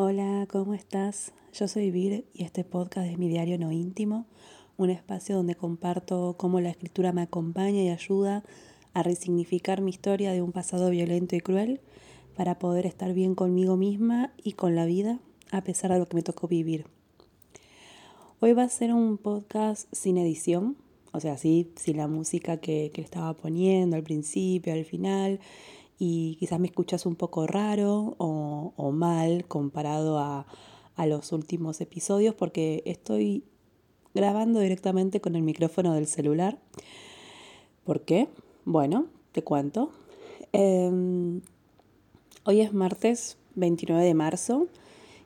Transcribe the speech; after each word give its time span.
Hola, 0.00 0.46
¿cómo 0.48 0.74
estás? 0.74 1.32
Yo 1.52 1.66
soy 1.66 1.90
Vir 1.90 2.24
y 2.32 2.44
este 2.44 2.62
podcast 2.62 3.10
es 3.10 3.18
mi 3.18 3.28
diario 3.28 3.58
no 3.58 3.72
íntimo, 3.72 4.26
un 4.76 4.90
espacio 4.90 5.34
donde 5.34 5.56
comparto 5.56 6.36
cómo 6.38 6.60
la 6.60 6.70
escritura 6.70 7.10
me 7.10 7.22
acompaña 7.22 7.82
y 7.82 7.88
ayuda 7.88 8.44
a 8.94 9.02
resignificar 9.02 9.80
mi 9.80 9.90
historia 9.90 10.30
de 10.30 10.40
un 10.40 10.52
pasado 10.52 10.88
violento 10.90 11.34
y 11.34 11.40
cruel 11.40 11.80
para 12.36 12.60
poder 12.60 12.86
estar 12.86 13.12
bien 13.12 13.34
conmigo 13.34 13.76
misma 13.76 14.32
y 14.40 14.52
con 14.52 14.76
la 14.76 14.86
vida 14.86 15.18
a 15.50 15.64
pesar 15.64 15.90
de 15.90 15.98
lo 15.98 16.06
que 16.06 16.14
me 16.14 16.22
tocó 16.22 16.46
vivir. 16.46 16.86
Hoy 18.38 18.52
va 18.52 18.62
a 18.62 18.68
ser 18.68 18.94
un 18.94 19.18
podcast 19.18 19.92
sin 19.92 20.16
edición, 20.16 20.76
o 21.10 21.18
sea, 21.18 21.36
sí, 21.38 21.72
sin 21.74 21.96
la 21.96 22.06
música 22.06 22.58
que, 22.58 22.92
que 22.94 23.00
estaba 23.00 23.34
poniendo 23.34 23.96
al 23.96 24.04
principio, 24.04 24.74
al 24.74 24.84
final, 24.84 25.40
y 25.98 26.36
quizás 26.36 26.60
me 26.60 26.68
escuchas 26.68 27.06
un 27.06 27.16
poco 27.16 27.46
raro 27.46 28.14
o, 28.18 28.92
mal 28.92 29.44
comparado 29.46 30.18
a, 30.18 30.46
a 30.96 31.06
los 31.06 31.32
últimos 31.32 31.80
episodios 31.80 32.34
porque 32.34 32.82
estoy 32.86 33.44
grabando 34.14 34.60
directamente 34.60 35.20
con 35.20 35.36
el 35.36 35.42
micrófono 35.42 35.94
del 35.94 36.06
celular. 36.06 36.58
¿Por 37.84 38.02
qué? 38.02 38.28
Bueno, 38.64 39.06
te 39.32 39.42
cuento. 39.42 39.90
Em, 40.52 41.40
hoy 42.44 42.60
es 42.60 42.72
martes 42.72 43.36
29 43.54 44.04
de 44.04 44.14
marzo 44.14 44.66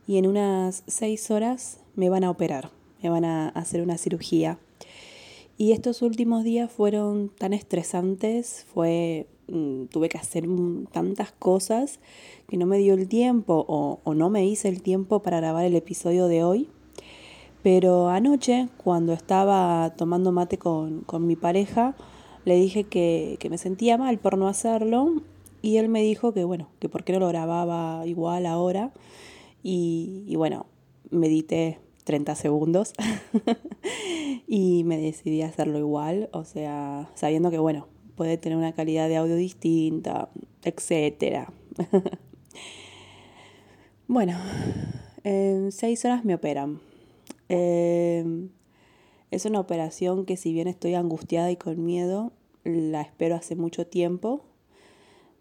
y 0.06 0.18
en 0.18 0.26
unas 0.26 0.82
6 0.86 1.30
horas 1.30 1.80
me 1.94 2.08
van 2.08 2.24
a 2.24 2.30
operar, 2.30 2.70
me 3.02 3.08
van 3.08 3.24
a 3.24 3.48
hacer 3.48 3.82
una 3.82 3.98
cirugía. 3.98 4.58
Y 5.56 5.72
estos 5.72 6.02
últimos 6.02 6.44
días 6.44 6.70
fueron 6.70 7.30
tan 7.30 7.52
estresantes, 7.52 8.66
fue 8.72 9.26
tuve 9.46 10.08
que 10.08 10.18
hacer 10.18 10.46
tantas 10.92 11.32
cosas 11.32 12.00
que 12.48 12.56
no 12.56 12.66
me 12.66 12.78
dio 12.78 12.94
el 12.94 13.08
tiempo 13.08 13.64
o, 13.68 14.14
no 14.14 14.30
me 14.30 14.46
hice 14.46 14.68
el 14.68 14.82
tiempo 14.82 15.22
para 15.22 15.38
grabar 15.38 15.64
el 15.64 15.74
episodio 15.74 16.28
de 16.28 16.44
hoy. 16.44 16.68
Pero 17.62 18.08
anoche, 18.08 18.68
cuando 18.82 19.12
estaba 19.12 19.94
tomando 19.96 20.32
mate 20.32 20.58
con, 20.58 21.04
mi 21.20 21.36
pareja, 21.36 21.94
le 22.44 22.56
dije 22.56 22.84
que, 22.84 23.38
me 23.50 23.58
sentía 23.58 23.98
mal 23.98 24.18
por 24.18 24.36
no 24.38 24.48
hacerlo 24.48 25.22
y 25.60 25.76
él 25.76 25.88
me 25.88 26.02
dijo 26.02 26.32
que 26.32 26.44
bueno, 26.44 26.68
que 26.80 26.88
por 26.88 27.04
qué 27.04 27.12
no 27.12 27.20
lo 27.20 27.28
grababa 27.28 28.06
igual 28.06 28.46
ahora. 28.46 28.92
Y, 29.62 30.24
y 30.26 30.34
bueno, 30.34 30.66
medité 31.10 31.78
30 32.04 32.34
segundos 32.34 32.94
y 34.48 34.82
me 34.84 34.98
decidí 34.98 35.42
a 35.42 35.46
hacerlo 35.46 35.78
igual, 35.78 36.28
o 36.32 36.44
sea, 36.44 37.08
sabiendo 37.14 37.50
que 37.50 37.58
bueno, 37.58 37.86
puede 38.16 38.38
tener 38.38 38.58
una 38.58 38.72
calidad 38.72 39.08
de 39.08 39.16
audio 39.16 39.36
distinta, 39.36 40.28
etc. 40.64 41.48
bueno, 44.08 44.38
en 45.24 45.72
seis 45.72 46.04
horas 46.04 46.24
me 46.24 46.34
operan. 46.34 46.80
Em, 47.48 48.50
es 49.30 49.44
una 49.44 49.60
operación 49.60 50.24
que 50.24 50.36
si 50.36 50.52
bien 50.52 50.68
estoy 50.68 50.94
angustiada 50.94 51.50
y 51.50 51.56
con 51.56 51.84
miedo, 51.84 52.32
la 52.64 53.02
espero 53.02 53.34
hace 53.34 53.56
mucho 53.56 53.86
tiempo. 53.86 54.44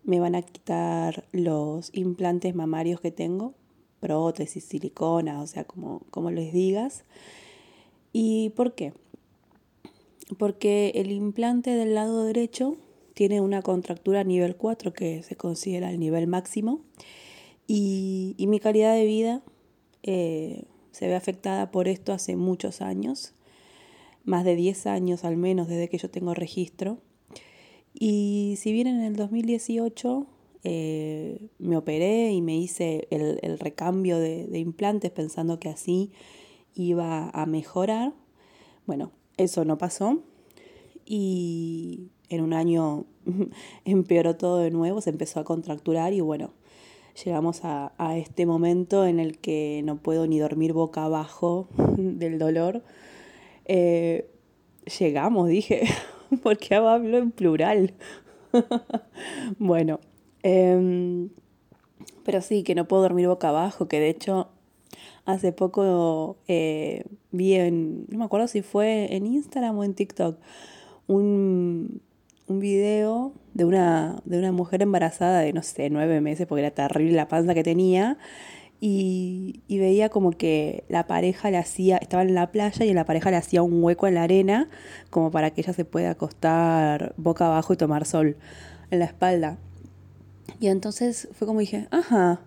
Me 0.03 0.19
van 0.19 0.35
a 0.35 0.41
quitar 0.41 1.25
los 1.31 1.91
implantes 1.93 2.55
mamarios 2.55 3.01
que 3.01 3.11
tengo, 3.11 3.53
prótesis, 3.99 4.63
silicona, 4.63 5.41
o 5.41 5.47
sea, 5.47 5.63
como, 5.63 6.01
como 6.09 6.31
les 6.31 6.51
digas. 6.53 7.05
¿Y 8.13 8.49
por 8.51 8.73
qué? 8.73 8.93
Porque 10.37 10.91
el 10.95 11.11
implante 11.11 11.71
del 11.71 11.95
lado 11.95 12.25
derecho 12.25 12.77
tiene 13.13 13.41
una 13.41 13.61
contractura 13.61 14.23
nivel 14.23 14.55
4 14.55 14.93
que 14.93 15.23
se 15.23 15.35
considera 15.35 15.91
el 15.91 15.99
nivel 15.99 16.27
máximo 16.27 16.81
y, 17.67 18.35
mi 18.49 18.59
calidad 18.59 18.93
de 18.95 19.05
vida 19.05 19.41
eh, 20.03 20.63
se 20.91 21.07
ve 21.07 21.15
afectada 21.15 21.71
por 21.71 21.87
esto 21.87 22.11
hace 22.11 22.35
muchos 22.35 22.81
años, 22.81 23.33
más 24.25 24.43
de 24.43 24.55
10 24.55 24.87
años 24.87 25.23
al 25.23 25.37
menos 25.37 25.69
desde 25.69 25.87
que 25.87 25.97
yo 25.97 26.09
tengo 26.09 26.33
registro. 26.33 26.97
Y 27.93 28.55
si 28.57 28.73
bien 28.73 28.87
en 28.87 29.01
el 29.01 29.15
2018 29.15 30.27
eh, 30.63 31.47
me 31.59 31.77
operé 31.77 32.31
y 32.33 32.41
me 32.41 32.57
hice 32.57 33.07
el, 33.09 33.57
recambio 33.57 34.17
de, 34.17 34.47
de 34.47 34.59
implantes 34.59 35.11
pensando 35.11 35.59
que 35.59 35.69
así 35.69 36.11
iba 36.75 37.29
a 37.29 37.45
mejorar, 37.45 38.13
bueno, 38.85 39.11
eso 39.43 39.65
no 39.65 39.77
pasó 39.77 40.19
y 41.05 42.09
en 42.29 42.41
un 42.41 42.53
año 42.53 43.05
empeoró 43.85 44.35
todo 44.35 44.59
de 44.59 44.71
nuevo, 44.71 45.01
se 45.01 45.09
empezó 45.09 45.39
a 45.39 45.43
contracturar 45.43 46.13
y 46.13 46.21
bueno, 46.21 46.53
llegamos 47.23 47.61
a, 47.63 47.91
este 48.17 48.45
momento 48.45 49.05
en 49.05 49.19
el 49.19 49.37
que 49.37 49.81
no 49.83 49.97
puedo 49.97 50.27
ni 50.27 50.39
dormir 50.39 50.73
boca 50.73 51.03
abajo 51.03 51.67
del 51.97 52.39
dolor. 52.39 52.81
Eh, 53.65 54.29
llegamos, 54.99 55.47
dije, 55.47 55.83
porque 56.43 56.75
hablo 56.75 57.17
en 57.17 57.31
plural. 57.31 57.93
bueno, 59.59 59.99
em, 60.43 61.29
pero 62.23 62.41
sí, 62.41 62.63
que 62.63 62.75
no 62.75 62.87
puedo 62.87 63.03
dormir 63.03 63.27
boca 63.27 63.49
abajo, 63.49 63.87
que 63.87 63.99
de 63.99 64.09
hecho 64.09 64.49
hace 65.25 65.51
poco 65.51 66.37
eh, 66.47 67.05
vi 67.31 67.55
en, 67.55 68.05
no 68.09 68.19
me 68.19 68.25
acuerdo 68.25 68.47
si 68.47 68.61
fue 68.61 69.15
en 69.15 69.25
Instagram 69.25 69.77
o 69.77 69.83
en 69.83 69.93
TikTok, 69.93 70.37
un, 71.07 72.01
un 72.47 72.59
video 72.59 73.33
de 73.53 73.65
una, 73.65 74.21
de 74.25 74.39
una 74.39 74.51
mujer 74.51 74.81
embarazada 74.81 75.39
de, 75.39 75.53
no 75.53 75.63
sé, 75.63 75.89
nueve 75.89 76.21
meses, 76.21 76.47
porque 76.47 76.61
era 76.61 76.71
terrible 76.71 77.13
la 77.13 77.27
panza 77.27 77.53
que 77.53 77.63
tenía. 77.63 78.17
Y, 78.83 79.61
y, 79.67 79.77
veía 79.77 80.09
como 80.09 80.31
que 80.31 80.85
la 80.89 81.05
pareja 81.05 81.51
le 81.51 81.57
hacía, 81.57 81.97
estaba 81.97 82.23
en 82.23 82.33
la 82.33 82.51
playa 82.51 82.83
y 82.83 82.93
la 82.93 83.05
pareja 83.05 83.29
le 83.29 83.37
hacía 83.37 83.61
un 83.61 83.83
hueco 83.83 84.07
en 84.07 84.15
la 84.15 84.23
arena 84.23 84.69
como 85.11 85.29
para 85.29 85.51
que 85.51 85.61
ella 85.61 85.73
se 85.73 85.85
pueda 85.85 86.09
acostar 86.09 87.13
boca 87.15 87.45
abajo 87.45 87.73
y 87.73 87.77
tomar 87.77 88.07
sol 88.07 88.37
en 88.89 88.99
la 88.99 89.05
espalda. 89.05 89.59
Y 90.59 90.67
entonces 90.67 91.29
fue 91.33 91.45
como 91.45 91.59
dije, 91.59 91.87
ajá, 91.91 92.41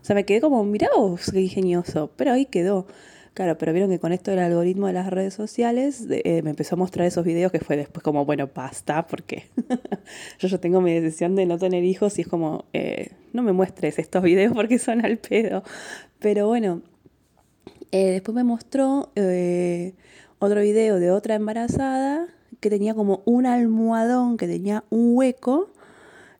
o 0.00 0.04
sea, 0.04 0.14
me 0.14 0.24
quedé 0.24 0.40
como, 0.40 0.64
mirá 0.64 0.88
vos, 0.96 1.30
qué 1.32 1.40
ingenioso, 1.40 2.10
pero 2.16 2.32
ahí 2.32 2.46
quedó. 2.46 2.86
Claro, 3.34 3.56
pero 3.58 3.72
vieron 3.72 3.90
que 3.90 4.00
con 4.00 4.12
esto 4.12 4.32
del 4.32 4.40
algoritmo 4.40 4.88
de 4.88 4.92
las 4.92 5.08
redes 5.08 5.34
sociales 5.34 6.04
eh, 6.10 6.42
me 6.42 6.50
empezó 6.50 6.74
a 6.74 6.78
mostrar 6.78 7.06
esos 7.06 7.24
videos 7.24 7.52
que 7.52 7.60
fue 7.60 7.76
después 7.76 8.02
como, 8.02 8.24
bueno, 8.24 8.50
basta, 8.52 9.06
porque 9.06 9.44
yo 10.38 10.48
ya 10.48 10.58
tengo 10.58 10.80
mi 10.80 10.92
decisión 10.98 11.36
de 11.36 11.46
no 11.46 11.56
tener 11.56 11.84
hijos 11.84 12.18
y 12.18 12.22
es 12.22 12.28
como, 12.28 12.64
eh, 12.72 13.12
no 13.32 13.42
me 13.42 13.52
muestres 13.52 13.98
estos 13.98 14.22
videos 14.22 14.52
porque 14.52 14.78
son 14.78 15.04
al 15.04 15.18
pedo. 15.18 15.62
Pero 16.18 16.48
bueno, 16.48 16.82
eh, 17.92 18.10
después 18.10 18.34
me 18.34 18.44
mostró 18.44 19.10
otro 20.38 20.60
video 20.60 20.98
de 20.98 21.10
otra 21.12 21.36
embarazada 21.36 22.26
que 22.58 22.68
tenía 22.68 22.94
como 22.94 23.22
un 23.26 23.46
almohadón, 23.46 24.36
que 24.36 24.48
tenía 24.48 24.84
un 24.90 25.16
hueco 25.16 25.70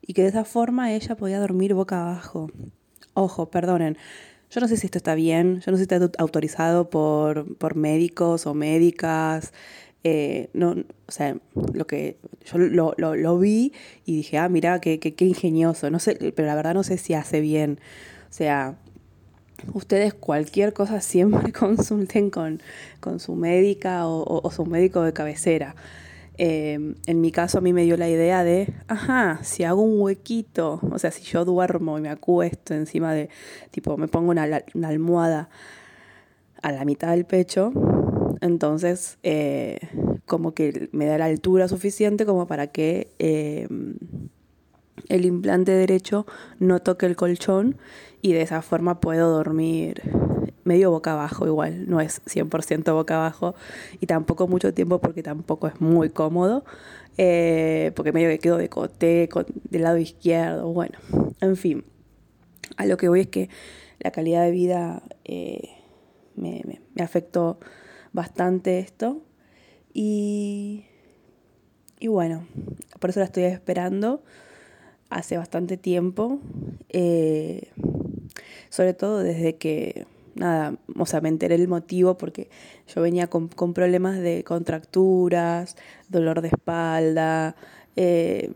y 0.01 0.13
que 0.13 0.23
de 0.23 0.29
esa 0.29 0.43
forma 0.43 0.91
ella 0.91 1.15
podía 1.15 1.39
dormir 1.39 1.73
boca 1.73 2.01
abajo. 2.01 2.51
Ojo, 3.13 3.49
perdonen. 3.49 3.97
Yo 4.49 4.59
no 4.59 4.67
sé 4.67 4.75
si 4.77 4.87
esto 4.87 4.97
está 4.97 5.15
bien, 5.15 5.61
yo 5.61 5.71
no 5.71 5.77
sé 5.77 5.85
si 5.85 5.93
está 5.93 6.11
autorizado 6.21 6.89
por, 6.89 7.57
por 7.57 7.75
médicos 7.75 8.45
o 8.45 8.53
médicas. 8.53 9.53
Eh, 10.03 10.49
no, 10.53 10.71
o 10.71 11.11
sea, 11.11 11.37
lo 11.73 11.87
que 11.87 12.17
yo 12.45 12.57
lo, 12.57 12.93
lo, 12.97 13.15
lo 13.15 13.39
vi 13.39 13.71
y 14.05 14.17
dije, 14.17 14.37
ah, 14.37 14.49
mira, 14.49 14.81
qué, 14.81 14.99
qué, 14.99 15.13
qué, 15.13 15.25
ingenioso. 15.25 15.89
No 15.89 15.99
sé, 15.99 16.33
pero 16.35 16.47
la 16.47 16.55
verdad 16.55 16.73
no 16.73 16.83
sé 16.83 16.97
si 16.97 17.13
hace 17.13 17.39
bien. 17.39 17.79
O 18.29 18.33
sea, 18.33 18.75
ustedes 19.73 20.13
cualquier 20.13 20.73
cosa 20.73 21.01
siempre 21.01 21.53
consulten 21.53 22.29
con, 22.29 22.61
con 22.99 23.19
su 23.19 23.35
médica 23.35 24.07
o, 24.07 24.41
o 24.43 24.51
su 24.51 24.65
médico 24.65 25.01
de 25.03 25.13
cabecera. 25.13 25.75
Em, 26.43 26.95
en 27.05 27.21
mi 27.21 27.31
caso 27.31 27.59
a 27.59 27.61
mí 27.61 27.71
me 27.71 27.83
dio 27.83 27.97
la 27.97 28.09
idea 28.09 28.43
de, 28.43 28.73
ajá, 28.87 29.41
si 29.43 29.63
hago 29.63 29.83
un 29.83 30.01
huequito, 30.01 30.79
o 30.91 30.97
sea, 30.97 31.11
si 31.11 31.21
yo 31.21 31.45
duermo 31.45 31.99
y 31.99 32.01
me 32.01 32.09
acuesto 32.09 32.73
encima 32.73 33.13
de, 33.13 33.29
tipo, 33.69 33.95
me 33.95 34.07
pongo 34.07 34.31
una, 34.31 34.63
almohada 34.83 35.49
a 36.63 36.71
la 36.71 36.83
mitad 36.83 37.11
del 37.11 37.25
pecho, 37.25 37.71
entonces 38.41 39.19
eh, 39.21 39.77
como 40.25 40.55
que 40.55 40.89
me 40.93 41.05
da 41.05 41.19
la 41.19 41.25
altura 41.25 41.67
suficiente 41.67 42.25
como 42.25 42.47
para 42.47 42.65
que 42.65 43.11
em, 43.19 43.97
el 45.09 45.25
implante 45.25 45.73
derecho 45.73 46.25
no 46.57 46.79
toque 46.79 47.05
el 47.05 47.15
colchón 47.15 47.77
y 48.23 48.33
de 48.33 48.41
esa 48.41 48.63
forma 48.63 48.99
puedo 48.99 49.29
dormir 49.29 50.01
medio 50.63 50.91
boca 50.91 51.13
abajo 51.13 51.47
igual, 51.47 51.89
no 51.89 52.01
es 52.01 52.21
100% 52.25 52.93
boca 52.93 53.15
abajo 53.15 53.55
y 53.99 54.05
tampoco 54.05 54.47
mucho 54.47 54.73
tiempo 54.73 54.99
porque 54.99 55.23
tampoco 55.23 55.67
es 55.67 55.79
muy 55.81 56.09
cómodo, 56.09 56.63
eh, 57.17 57.91
porque 57.95 58.11
medio 58.11 58.29
que 58.29 58.39
quedo 58.39 58.57
de 58.57 58.69
coté, 58.69 59.29
del 59.69 59.83
lado 59.83 59.97
izquierdo, 59.97 60.71
bueno, 60.71 60.97
en 61.41 61.55
fin, 61.55 61.85
a 62.77 62.85
lo 62.85 62.97
que 62.97 63.09
voy 63.09 63.21
es 63.21 63.27
que 63.27 63.49
la 63.99 64.11
calidad 64.11 64.43
de 64.43 64.51
vida 64.51 65.03
eh, 65.25 65.69
me, 66.35 66.61
me, 66.65 67.03
afectó 67.03 67.59
bastante 68.13 68.79
esto 68.79 69.21
y, 69.93 70.85
y 71.99 72.07
bueno, 72.07 72.47
por 72.99 73.09
eso 73.09 73.19
la 73.19 73.25
estoy 73.25 73.43
esperando 73.43 74.23
hace 75.09 75.37
bastante 75.37 75.77
tiempo. 75.77 76.39
Eh, 76.89 77.69
sobre 78.69 78.93
todo 78.93 79.19
desde 79.19 79.57
que, 79.57 80.07
nada, 80.35 80.75
o 80.97 81.05
sea, 81.05 81.21
me 81.21 81.29
enteré 81.29 81.55
el 81.55 81.67
motivo 81.67 82.17
porque 82.17 82.49
yo 82.93 83.01
venía 83.01 83.27
con, 83.27 83.49
problemas 83.49 84.19
de 84.19 84.43
contracturas, 84.43 85.75
dolor 86.09 86.41
de 86.41 86.49
espalda, 86.49 87.55
eh, 87.95 88.53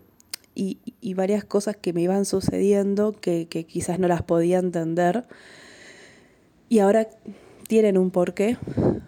y, 0.55 0.79
varias 1.15 1.43
cosas 1.43 1.75
que 1.75 1.93
me 1.93 2.01
iban 2.01 2.25
sucediendo 2.25 3.11
que, 3.13 3.47
que 3.47 3.65
quizás 3.65 3.99
no 3.99 4.07
las 4.07 4.21
podía 4.21 4.59
entender. 4.59 5.25
Y 6.69 6.79
ahora 6.79 7.07
tienen 7.67 7.97
un 7.97 8.11
porqué. 8.11 8.57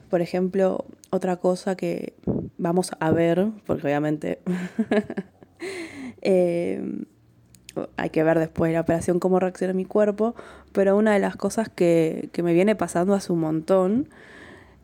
Por 0.09 0.21
ejemplo, 0.21 0.85
otra 1.09 1.37
cosa 1.37 1.75
que 1.75 2.13
vamos 2.57 2.91
a 2.99 3.11
ver, 3.11 3.49
porque 3.65 3.87
obviamente 3.87 4.39
eh, 6.21 7.05
hay 7.97 8.11
que 8.11 8.23
ver 8.23 8.39
después 8.39 8.69
de 8.69 8.75
la 8.75 8.81
operación 8.81 9.19
cómo 9.19 9.39
reacciona 9.39 9.73
mi 9.73 9.85
cuerpo, 9.85 10.35
pero 10.71 10.95
una 10.95 11.13
de 11.13 11.19
las 11.19 11.35
cosas 11.35 11.67
que, 11.67 12.29
me 12.41 12.53
viene 12.53 12.75
pasando 12.75 13.13
hace 13.13 13.33
un 13.33 13.39
montón, 13.39 14.09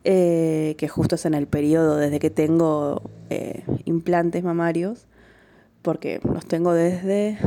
eh, 0.02 0.74
que 0.76 0.88
justo 0.88 1.14
es 1.14 1.24
en 1.24 1.34
el 1.34 1.46
periodo 1.46 1.96
desde 1.96 2.18
que 2.18 2.30
tengo 2.30 3.02
eh, 3.30 3.64
implantes 3.84 4.42
mamarios, 4.42 5.06
porque 5.80 6.20
los 6.24 6.44
tengo 6.46 6.72
desde, 6.72 7.38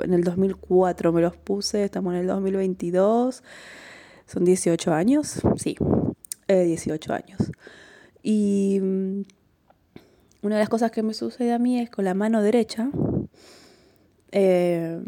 en 0.00 0.12
el 0.12 0.24
2004 0.24 1.12
me 1.12 1.22
los 1.22 1.36
puse, 1.36 1.84
estamos 1.84 2.14
en 2.14 2.20
el 2.20 2.26
2022, 2.26 3.42
son 4.26 4.44
18 4.44 4.92
años, 4.92 5.40
sí, 5.56 5.76
18 6.48 7.12
años. 7.12 7.52
Y 8.22 8.80
mm, 8.82 9.20
una 10.42 10.56
de 10.56 10.60
las 10.62 10.68
cosas 10.68 10.90
que 10.90 11.02
me 11.02 11.14
sucede 11.14 11.52
a 11.52 11.58
mí 11.58 11.78
es 11.78 11.90
con 11.90 12.04
la 12.04 12.14
mano 12.14 12.42
derecha, 12.42 12.90
eh, 14.32 15.00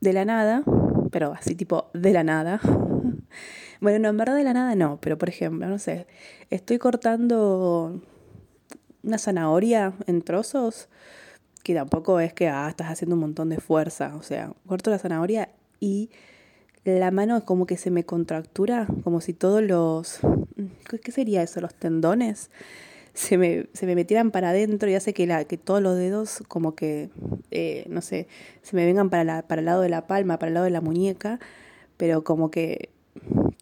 de 0.00 0.12
la 0.12 0.24
nada, 0.24 0.62
pero 1.10 1.32
así 1.32 1.54
tipo 1.54 1.90
de 1.94 2.12
la 2.12 2.24
nada. 2.24 2.60
bueno, 3.80 3.98
no, 3.98 4.08
en 4.08 4.16
verdad 4.16 4.36
de 4.36 4.44
la 4.44 4.52
nada 4.52 4.74
no, 4.74 4.98
pero 5.00 5.18
por 5.18 5.28
ejemplo, 5.28 5.68
no 5.68 5.78
sé, 5.78 6.06
estoy 6.50 6.78
cortando 6.78 8.00
una 9.02 9.18
zanahoria 9.18 9.92
en 10.06 10.22
trozos, 10.22 10.88
que 11.62 11.74
tampoco 11.74 12.20
es 12.20 12.32
que 12.32 12.48
ah, 12.48 12.68
estás 12.68 12.88
haciendo 12.88 13.16
un 13.16 13.20
montón 13.20 13.48
de 13.48 13.58
fuerza, 13.58 14.16
o 14.16 14.22
sea, 14.22 14.52
corto 14.66 14.90
la 14.90 14.98
zanahoria 14.98 15.50
y 15.78 16.10
la 16.84 17.10
mano 17.10 17.44
como 17.44 17.66
que 17.66 17.76
se 17.76 17.90
me 17.90 18.04
contractura, 18.04 18.86
como 19.04 19.20
si 19.20 19.34
todos 19.34 19.62
los... 19.62 20.20
¿Qué 21.02 21.12
sería 21.12 21.42
eso? 21.42 21.60
Los 21.60 21.74
tendones 21.74 22.50
se 23.20 23.36
me, 23.36 23.66
se 23.74 23.84
me 23.84 23.94
metieran 23.94 24.30
para 24.30 24.48
adentro 24.48 24.88
y 24.88 24.94
hace 24.94 25.12
que, 25.12 25.26
la, 25.26 25.44
que 25.44 25.58
todos 25.58 25.82
los 25.82 25.94
dedos 25.96 26.42
como 26.48 26.74
que, 26.74 27.10
eh, 27.50 27.84
no 27.90 28.00
sé, 28.00 28.28
se 28.62 28.74
me 28.74 28.86
vengan 28.86 29.10
para, 29.10 29.24
la, 29.24 29.42
para 29.42 29.60
el 29.60 29.66
lado 29.66 29.82
de 29.82 29.90
la 29.90 30.06
palma, 30.06 30.38
para 30.38 30.48
el 30.48 30.54
lado 30.54 30.64
de 30.64 30.70
la 30.70 30.80
muñeca, 30.80 31.38
pero 31.98 32.24
como 32.24 32.50
que 32.50 32.88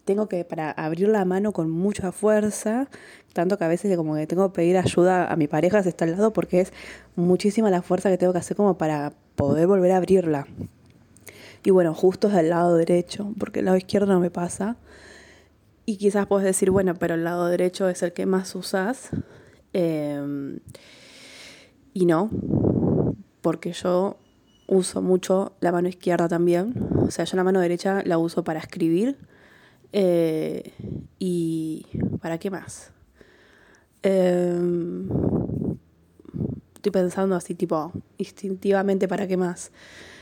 tengo 0.05 0.29
que 0.29 0.45
para 0.45 0.71
abrir 0.71 1.09
la 1.09 1.25
mano 1.25 1.51
con 1.51 1.69
mucha 1.69 2.13
fuerza, 2.13 2.87
tanto 3.33 3.57
que 3.57 3.65
a 3.65 3.67
veces 3.67 3.97
como 3.97 4.15
que 4.15 4.27
tengo 4.27 4.49
que 4.49 4.55
pedir 4.55 4.77
ayuda 4.77 5.29
a 5.29 5.35
mi 5.35 5.49
pareja 5.49 5.83
si 5.83 5.89
está 5.89 6.05
al 6.05 6.11
lado 6.11 6.31
porque 6.31 6.61
es 6.61 6.71
muchísima 7.17 7.69
la 7.69 7.81
fuerza 7.81 8.09
que 8.09 8.17
tengo 8.17 8.31
que 8.31 8.39
hacer 8.39 8.55
como 8.55 8.77
para 8.77 9.11
poder 9.35 9.67
volver 9.67 9.91
a 9.91 9.97
abrirla. 9.97 10.47
Y 11.65 11.71
bueno, 11.71 11.93
justo 11.93 12.29
es 12.29 12.33
del 12.33 12.49
lado 12.49 12.77
derecho, 12.77 13.33
porque 13.37 13.59
el 13.59 13.65
lado 13.65 13.75
izquierdo 13.75 14.13
no 14.13 14.21
me 14.21 14.31
pasa. 14.31 14.77
Y 15.85 15.97
quizás 15.97 16.27
puedes 16.27 16.45
decir, 16.45 16.71
bueno, 16.71 16.95
pero 16.95 17.15
el 17.15 17.25
lado 17.25 17.47
derecho 17.47 17.89
es 17.89 18.01
el 18.03 18.13
que 18.13 18.25
más 18.25 18.55
usas. 18.55 19.09
Em, 19.73 20.59
y 21.93 22.05
no, 22.05 22.29
porque 23.41 23.73
yo 23.73 24.17
uso 24.67 25.01
mucho 25.01 25.53
la 25.59 25.71
mano 25.71 25.87
izquierda 25.87 26.27
también. 26.27 26.73
O 26.95 27.11
sea, 27.11 27.25
yo 27.25 27.37
la 27.37 27.43
mano 27.43 27.59
derecha 27.59 28.01
la 28.05 28.17
uso 28.17 28.43
para 28.43 28.59
escribir. 28.59 29.17
Eh, 29.91 30.73
¿Y 31.17 31.85
para 32.21 32.37
qué 32.37 32.49
más? 32.51 32.91
Em, 34.03 35.09
estoy 36.75 36.91
pensando 36.91 37.35
así, 37.35 37.55
tipo, 37.55 37.91
instintivamente, 38.17 39.07
¿para 39.07 39.27
qué 39.27 39.37
más? 39.37 39.71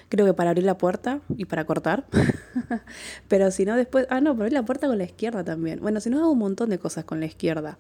creo 0.10 0.26
que 0.26 0.34
para 0.34 0.52
abrir 0.52 0.66
la 0.66 0.78
puerta 0.78 1.22
y 1.36 1.46
para 1.46 1.66
cortar. 1.66 2.06
Pero 3.28 3.52
si 3.52 3.66
no, 3.66 3.76
después. 3.76 4.08
Ah, 4.10 4.22
no, 4.22 4.34
para 4.34 4.46
abrir 4.46 4.54
la 4.54 4.66
puerta 4.66 4.88
con 4.88 4.98
la 4.98 5.04
izquierda 5.04 5.44
también. 5.44 5.80
Bueno, 5.82 6.00
si 6.00 6.10
no, 6.10 6.20
hago 6.20 6.32
un 6.32 6.40
montón 6.40 6.70
de 6.70 6.80
cosas 6.80 7.06
con 7.06 7.20
la 7.20 7.26
izquierda. 7.26 7.78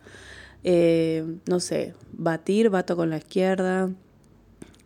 Eh, 0.69 1.23
no 1.47 1.61
sé, 1.61 1.93
batir, 2.11 2.69
bato 2.69 2.97
con 2.97 3.09
la 3.09 3.15
izquierda. 3.19 3.89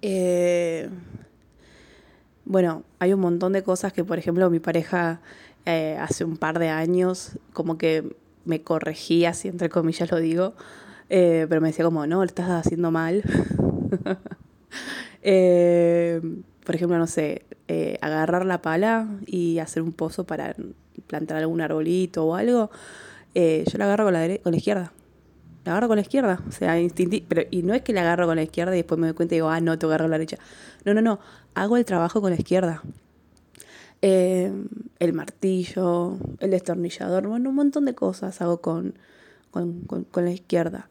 Eh, 0.03 0.87
bueno, 2.45 2.83
hay 2.99 3.13
un 3.13 3.19
montón 3.19 3.53
de 3.53 3.63
cosas 3.63 3.91
que, 3.91 4.03
por 4.03 4.19
ejemplo, 4.19 4.47
mi 4.51 4.59
pareja 4.59 5.21
eh, 5.65 5.97
hace 5.99 6.23
un 6.23 6.37
par 6.37 6.59
de 6.59 6.69
años, 6.69 7.39
como 7.53 7.79
que 7.79 8.15
me 8.45 8.61
corregía, 8.61 9.33
si 9.33 9.47
entre 9.47 9.69
comillas 9.69 10.11
lo 10.11 10.19
digo, 10.19 10.53
pero 11.09 11.61
me 11.61 11.69
decía 11.69 11.83
como, 11.83 12.05
no, 12.05 12.17
lo 12.17 12.25
estás 12.25 12.51
haciendo 12.51 12.91
mal. 12.91 13.23
por 16.63 16.75
ejemplo, 16.75 16.99
no 16.99 17.07
sé, 17.07 17.43
agarrar 18.01 18.45
la 18.45 18.61
pala 18.61 19.07
y 19.25 19.57
hacer 19.57 19.81
un 19.81 19.93
pozo 19.93 20.25
para 20.25 20.55
plantar 21.07 21.37
algún 21.37 21.59
arbolito 21.59 22.23
o 22.23 22.35
algo, 22.35 22.69
yo 23.33 23.77
la 23.79 23.85
agarro 23.85 24.05
con 24.05 24.13
la, 24.13 24.37
con 24.43 24.51
la 24.51 24.57
izquierda. 24.57 24.91
La 25.63 25.73
agarro 25.73 25.87
con 25.87 25.97
la 25.97 26.01
izquierda, 26.01 26.41
o 26.47 26.51
sea, 26.51 26.79
instintivo. 26.79 27.25
Pero, 27.27 27.43
y 27.51 27.63
no 27.63 27.73
es 27.73 27.81
que 27.81 27.93
la 27.93 28.01
agarro 28.01 28.25
con 28.25 28.35
la 28.35 28.43
izquierda 28.43 28.73
y 28.73 28.77
después 28.77 28.99
me 28.99 29.07
doy 29.07 29.15
cuenta 29.15 29.35
y 29.35 29.37
digo, 29.37 29.49
ah, 29.49 29.59
no, 29.61 29.77
te 29.77 29.85
agarro 29.85 30.05
con 30.05 30.11
la 30.11 30.17
derecha. 30.17 30.37
No, 30.85 30.93
no, 30.93 31.01
no, 31.01 31.19
hago 31.53 31.77
el 31.77 31.85
trabajo 31.85 32.21
con 32.21 32.31
la 32.31 32.37
izquierda. 32.37 32.81
Eh, 34.01 34.51
el 34.99 35.13
martillo, 35.13 36.17
el 36.39 36.51
destornillador, 36.51 37.27
bueno, 37.27 37.49
un 37.49 37.55
montón 37.55 37.85
de 37.85 37.93
cosas 37.93 38.41
hago 38.41 38.61
con, 38.61 38.95
con, 39.51 39.81
con 39.83 40.25
la 40.25 40.31
izquierda. 40.31 40.89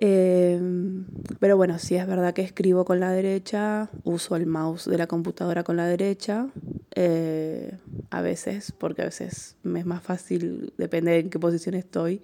Em, 0.00 1.06
pero 1.40 1.56
bueno, 1.56 1.80
si 1.80 1.96
es 1.96 2.06
verdad 2.06 2.32
que 2.32 2.42
escribo 2.42 2.84
con 2.84 3.00
la 3.00 3.10
derecha, 3.10 3.90
uso 4.04 4.36
el 4.36 4.46
mouse 4.46 4.88
de 4.88 4.96
la 4.96 5.08
computadora 5.08 5.64
con 5.64 5.76
la 5.76 5.86
derecha, 5.86 6.46
eh, 6.94 7.76
a 8.10 8.22
veces, 8.22 8.70
porque 8.70 9.02
a 9.02 9.06
veces 9.06 9.56
me 9.64 9.80
es 9.80 9.86
más 9.86 10.00
fácil, 10.00 10.72
depende 10.78 11.10
de 11.10 11.18
en 11.18 11.30
qué 11.30 11.40
posición 11.40 11.74
estoy, 11.74 12.22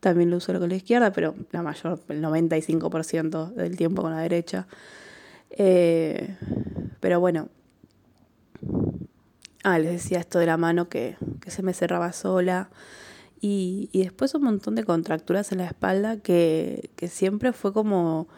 también 0.00 0.30
lo 0.30 0.38
uso 0.38 0.52
con 0.58 0.68
la 0.68 0.74
izquierda, 0.74 1.12
pero 1.12 1.36
la 1.52 1.62
mayor, 1.62 2.00
el 2.08 2.20
95% 2.20 3.54
del 3.54 3.76
tiempo 3.76 4.02
con 4.02 4.10
la 4.10 4.20
derecha. 4.20 4.66
Eh, 5.50 6.36
pero 6.98 7.20
bueno, 7.20 7.50
ah, 9.62 9.78
les 9.78 9.92
decía 9.92 10.18
esto 10.18 10.40
de 10.40 10.46
la 10.46 10.56
mano 10.56 10.88
que, 10.88 11.16
que 11.40 11.52
se 11.52 11.62
me 11.62 11.72
cerraba 11.72 12.12
sola. 12.12 12.68
Y, 13.44 13.90
después 13.92 14.32
un 14.36 14.44
montón 14.44 14.76
de 14.76 14.84
contracturas 14.84 15.50
en 15.50 15.58
la 15.58 15.66
espalda 15.66 16.16
que, 16.16 16.90
siempre 17.10 17.52
fue 17.52 17.72
como 17.72 18.28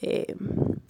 eh, 0.00 0.36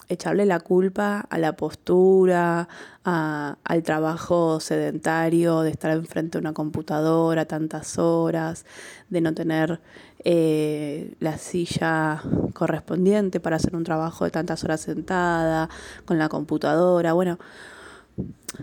echarle 0.09 0.45
la 0.45 0.61
culpa 0.61 1.21
a 1.21 1.38
la 1.38 1.57
postura, 1.57 2.69
al 3.05 3.83
trabajo 3.85 4.61
sedentario, 4.61 5.62
de 5.62 5.71
estar 5.71 5.93
enfrente 5.93 6.37
de 6.37 6.43
una 6.43 6.52
computadora 6.52 7.47
tantas 7.47 7.99
horas, 7.99 8.67
de 9.09 9.23
no 9.23 9.33
tener 9.33 9.81
eh, 10.25 11.14
la 11.19 11.38
silla 11.38 12.23
correspondiente 12.52 13.40
para 13.40 13.57
hacer 13.57 13.75
un 13.75 13.85
trabajo 13.85 14.26
de 14.26 14.31
tantas 14.31 14.62
horas 14.62 14.83
sentada, 14.83 15.71
con 16.05 16.19
la 16.19 16.28
computadora. 16.28 17.14
Bueno, 17.14 17.38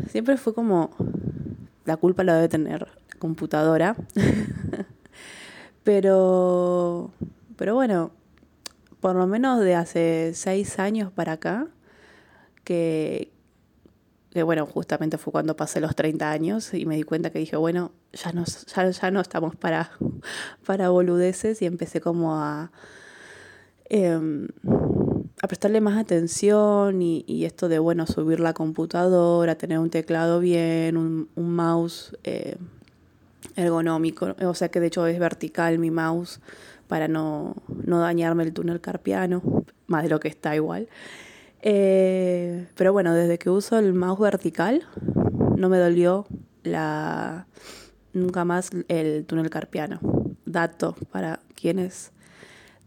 siempre 0.09 0.37
fue 0.37 0.53
como 0.53 0.91
la 1.85 1.97
culpa 1.97 2.23
la 2.23 2.35
debe 2.35 2.49
tener 2.49 2.87
computadora. 3.25 3.95
pero, 5.83 7.11
pero 7.55 7.73
bueno, 7.73 8.11
por 8.99 9.15
lo 9.15 9.25
menos 9.25 9.59
de 9.61 9.73
hace 9.73 10.33
seis 10.35 10.77
años 10.77 11.11
para 11.11 11.33
acá, 11.33 11.67
que, 12.63 13.31
que 14.29 14.43
bueno, 14.43 14.67
justamente 14.67 15.17
fue 15.17 15.31
cuando 15.31 15.55
pasé 15.55 15.79
los 15.79 15.95
30 15.95 16.29
años 16.29 16.71
y 16.75 16.85
me 16.85 16.97
di 16.97 17.03
cuenta 17.03 17.31
que 17.31 17.39
dije, 17.39 17.55
bueno, 17.55 17.93
ya 18.13 18.31
no, 18.31 18.43
ya, 18.45 19.11
no 19.11 19.21
estamos 19.21 19.55
para, 19.55 19.89
para 20.67 20.89
boludeces 20.89 21.63
y 21.63 21.65
empecé 21.65 22.01
como 22.01 22.35
a, 22.35 22.71
em, 23.85 24.49
a 25.41 25.47
prestarle 25.47 25.81
más 25.81 25.97
atención 25.97 27.01
y, 27.01 27.43
esto 27.43 27.69
de, 27.69 27.79
bueno, 27.79 28.05
subir 28.05 28.39
la 28.39 28.53
computadora, 28.53 29.55
tener 29.55 29.79
un 29.79 29.89
teclado 29.89 30.39
bien, 30.39 30.95
un, 30.95 31.27
mouse 31.35 32.15
eh, 32.23 32.57
ergonómico, 33.55 34.35
o 34.41 34.53
sea 34.53 34.69
que 34.69 34.79
de 34.79 34.87
hecho 34.87 35.07
es 35.07 35.19
vertical 35.19 35.79
mi 35.79 35.91
mouse 35.91 36.41
para 36.87 37.07
no, 37.07 37.55
dañarme 37.67 38.43
el 38.43 38.53
túnel 38.53 38.81
carpiano, 38.81 39.41
más 39.87 40.03
de 40.03 40.09
lo 40.09 40.19
que 40.19 40.27
está 40.27 40.55
igual. 40.55 40.87
Eh, 41.61 42.67
pero 42.75 42.93
bueno, 42.93 43.13
desde 43.13 43.39
que 43.39 43.49
uso 43.49 43.79
el 43.79 43.93
mouse 43.93 44.19
vertical 44.19 44.83
no 45.57 45.69
me 45.69 45.79
dolió 45.79 46.27
la 46.63 47.47
nunca 48.13 48.45
más 48.45 48.69
el 48.87 49.25
túnel 49.25 49.49
carpiano. 49.49 49.99
Dato 50.45 50.95
para 51.11 51.39
quienes 51.55 52.11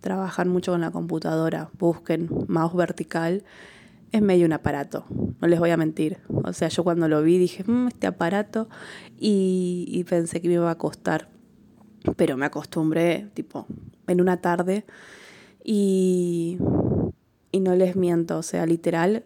trabajan 0.01 0.49
mucho 0.49 0.73
con 0.73 0.81
la 0.81 0.91
computadora, 0.91 1.71
busquen 1.79 2.29
mouse 2.47 2.77
vertical 2.77 3.43
es 4.13 4.23
medio 4.23 4.47
un 4.47 4.53
aparato, 4.53 5.05
no 5.11 5.49
les 5.49 5.59
voy 5.59 5.71
a 5.71 5.77
mentir. 5.77 6.19
O 6.29 6.53
sea, 6.53 6.69
yo 6.69 6.85
cuando 6.85 7.09
lo 7.09 7.23
vi 7.23 7.39
dije, 7.39 7.65
mmm, 7.67 7.89
este 7.89 8.07
aparato, 8.07 8.69
y, 9.19 10.05
pensé 10.09 10.41
que 10.41 10.49
me 10.49 10.55
iba 10.55 10.71
a 10.71 10.79
costar. 10.79 11.29
Pero 12.17 12.37
me 12.37 12.47
acostumbré, 12.47 13.29
tipo, 13.35 13.67
en 14.07 14.21
una 14.21 14.39
tarde. 14.39 14.85
Y, 15.63 16.59
y 17.53 17.61
no 17.61 17.75
les 17.75 17.97
miento, 17.97 18.39
o 18.39 18.43
sea, 18.43 18.65
literal, 18.65 19.25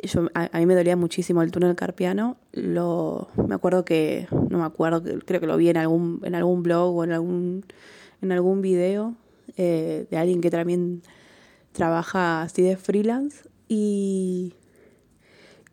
yo, 0.00 0.28
a, 0.34 0.58
mí 0.58 0.66
me 0.66 0.74
dolía 0.74 0.96
muchísimo 0.96 1.42
el 1.42 1.50
túnel 1.50 1.74
carpiano. 1.74 2.36
Lo, 2.52 3.28
me 3.48 3.54
acuerdo 3.54 3.84
que, 3.84 4.28
no 4.48 4.58
me 4.58 4.64
acuerdo, 4.64 5.02
creo 5.24 5.40
que 5.40 5.46
lo 5.46 5.56
vi 5.56 5.70
en 5.70 5.76
algún, 5.76 6.20
en 6.24 6.34
algún 6.34 6.62
blog 6.62 6.96
o 6.96 7.04
en 7.04 7.12
algún, 7.12 7.64
en 8.22 8.32
algún 8.32 8.62
video 8.62 9.16
eh, 9.56 10.06
de 10.10 10.16
alguien 10.16 10.40
que 10.40 10.50
también 10.50 11.02
trabaja 11.72 12.42
así 12.42 12.62
de 12.62 12.76
freelance. 12.76 13.48
Y, 13.68 14.54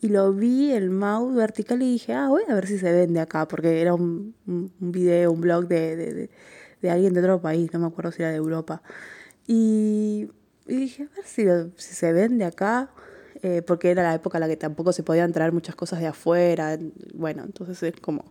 y 0.01 0.09
lo 0.09 0.33
vi 0.33 0.71
el 0.71 0.89
mouse 0.89 1.35
vertical 1.35 1.81
y 1.81 1.93
dije, 1.93 2.13
ah, 2.13 2.27
voy 2.29 2.43
a 2.47 2.53
ver 2.53 2.67
si 2.67 2.77
se 2.77 2.91
vende 2.91 3.19
acá, 3.19 3.47
porque 3.47 3.81
era 3.81 3.93
un, 3.93 4.35
un, 4.45 4.71
video, 4.79 5.31
un 5.31 5.41
blog 5.41 5.67
de, 5.67 5.95
de, 5.95 6.29
de, 6.81 6.89
alguien 6.91 7.13
de 7.13 7.21
otro 7.21 7.41
país, 7.41 7.71
no 7.73 7.79
me 7.79 7.87
acuerdo 7.87 8.11
si 8.11 8.21
era 8.21 8.31
de 8.31 8.37
Europa. 8.37 8.81
Y, 9.47 10.29
y 10.67 10.75
dije, 10.75 11.03
a 11.03 11.15
ver 11.15 11.25
si, 11.25 11.45
si 11.77 11.95
se 11.95 12.13
vende 12.13 12.45
acá. 12.45 12.89
Eh, 13.41 13.61
porque 13.61 13.91
era 13.91 14.01
la 14.01 14.15
época 14.15 14.39
en 14.39 14.41
la 14.41 14.47
que 14.47 14.57
tampoco 14.57 14.91
se 14.91 15.03
podían 15.03 15.31
traer 15.31 15.51
muchas 15.51 15.75
cosas 15.75 15.99
de 15.99 16.07
afuera. 16.07 16.79
Bueno, 17.13 17.43
entonces 17.43 17.83
es 17.83 17.99
como... 18.01 18.25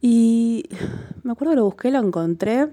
Y 0.00 0.68
me 1.22 1.32
acuerdo 1.32 1.52
que 1.52 1.56
lo 1.56 1.64
busqué, 1.64 1.90
lo 1.90 1.98
encontré 1.98 2.70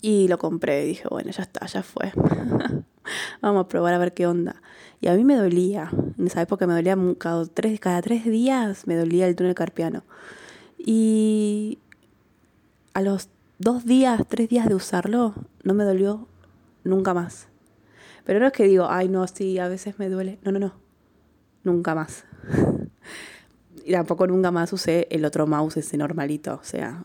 y 0.00 0.26
lo 0.26 0.38
compré. 0.38 0.84
Y 0.84 0.88
dije, 0.88 1.08
bueno, 1.08 1.30
ya 1.30 1.42
está, 1.42 1.66
ya 1.66 1.84
fue. 1.84 2.12
Vamos 3.40 3.64
a 3.64 3.68
probar 3.68 3.94
a 3.94 3.98
ver 3.98 4.12
qué 4.12 4.26
onda. 4.26 4.62
Y 5.00 5.08
a 5.08 5.14
mí 5.14 5.24
me 5.24 5.36
dolía. 5.36 5.90
En 6.18 6.26
esa 6.26 6.42
época 6.42 6.66
me 6.66 6.74
dolía 6.74 6.96
cada 7.18 7.46
tres, 7.46 7.80
cada 7.80 8.02
tres 8.02 8.24
días 8.24 8.86
me 8.86 8.96
dolía 8.96 9.26
el 9.26 9.36
túnel 9.36 9.54
carpiano. 9.54 10.04
Y 10.78 11.78
a 12.94 13.02
los 13.02 13.28
dos 13.58 13.84
días, 13.84 14.22
tres 14.28 14.48
días 14.48 14.68
de 14.68 14.74
usarlo, 14.74 15.34
no 15.62 15.74
me 15.74 15.84
dolió 15.84 16.26
nunca 16.84 17.14
más. 17.14 17.48
Pero 18.24 18.40
no 18.40 18.46
es 18.46 18.52
que 18.52 18.64
digo, 18.64 18.86
ay, 18.88 19.08
no, 19.08 19.26
sí, 19.26 19.58
a 19.58 19.68
veces 19.68 19.98
me 19.98 20.08
duele. 20.08 20.38
No, 20.42 20.52
no, 20.52 20.58
no. 20.58 20.74
Nunca 21.64 21.94
más. 21.94 22.24
y 23.84 23.92
tampoco 23.92 24.26
nunca 24.26 24.50
más 24.50 24.72
usé 24.72 25.06
el 25.10 25.24
otro 25.24 25.46
mouse, 25.46 25.78
ese 25.78 25.96
normalito. 25.96 26.54
O 26.60 26.64
sea, 26.64 27.04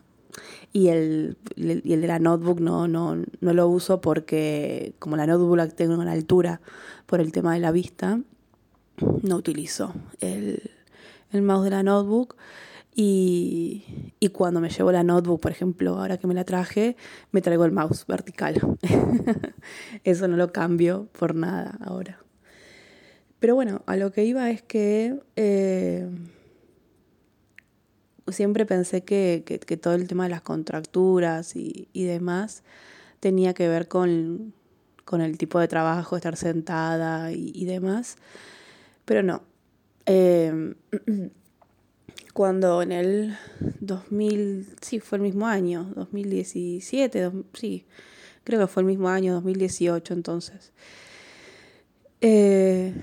y 0.72 0.88
el, 0.88 1.36
y 1.56 1.92
el 1.92 2.00
de 2.00 2.06
la 2.06 2.18
notebook 2.18 2.60
no, 2.60 2.88
no, 2.88 3.16
no 3.40 3.54
lo 3.54 3.68
uso 3.68 4.00
porque 4.00 4.94
como 4.98 5.16
la 5.16 5.26
notebook 5.26 5.56
la 5.56 5.68
tengo 5.68 6.00
en 6.00 6.08
altura 6.08 6.60
por 7.06 7.20
el 7.20 7.32
tema 7.32 7.54
de 7.54 7.60
la 7.60 7.72
vista, 7.72 8.20
no 9.22 9.36
utilizo 9.36 9.94
el, 10.20 10.70
el 11.32 11.42
mouse 11.42 11.64
de 11.64 11.70
la 11.70 11.82
notebook. 11.82 12.36
Y, 12.98 14.14
y, 14.20 14.30
cuando 14.30 14.58
me 14.58 14.70
llevo 14.70 14.90
la 14.90 15.02
notebook, 15.02 15.38
por 15.38 15.50
ejemplo, 15.50 15.98
ahora 15.98 16.16
que 16.16 16.26
me 16.26 16.32
la 16.32 16.44
traje, 16.44 16.96
me 17.30 17.42
traigo 17.42 17.66
el 17.66 17.72
mouse 17.72 18.06
vertical. 18.06 18.78
Eso 20.04 20.28
no 20.28 20.36
lo 20.38 20.50
cambio 20.50 21.06
por 21.18 21.34
nada 21.34 21.76
ahora. 21.84 22.18
Pero 23.38 23.54
bueno, 23.54 23.82
a 23.86 23.96
lo 23.96 24.12
que 24.12 24.24
iba 24.24 24.50
es 24.50 24.62
que 24.62 25.20
eh, 25.36 26.08
siempre 28.28 28.66
pensé 28.66 29.02
que, 29.04 29.42
que, 29.44 29.76
todo 29.76 29.94
el 29.94 30.08
tema 30.08 30.24
de 30.24 30.30
las 30.30 30.42
contracturas 30.42 31.56
y, 31.56 31.88
y 31.92 32.04
demás 32.04 32.62
tenía 33.20 33.54
que 33.54 33.68
ver 33.68 33.88
con, 33.88 34.52
con, 35.04 35.20
el 35.20 35.38
tipo 35.38 35.58
de 35.58 35.68
trabajo, 35.68 36.16
estar 36.16 36.36
sentada 36.36 37.32
y, 37.32 37.52
y 37.54 37.64
demás. 37.64 38.16
Pero 39.04 39.22
no. 39.22 39.42
Eh, 40.06 40.74
cuando 42.36 42.82
en 42.82 42.92
el 42.92 43.38
2000, 43.80 44.76
sí, 44.80 45.00
fue 45.00 45.16
el 45.16 45.22
mismo 45.22 45.46
año, 45.46 45.90
2017, 45.94 47.32
sí, 47.54 47.86
creo 48.44 48.60
que 48.60 48.66
fue 48.66 48.82
el 48.82 48.86
mismo 48.86 49.08
año, 49.08 49.32
2018 49.34 50.12
entonces. 50.12 50.72
Eh, 52.20 52.94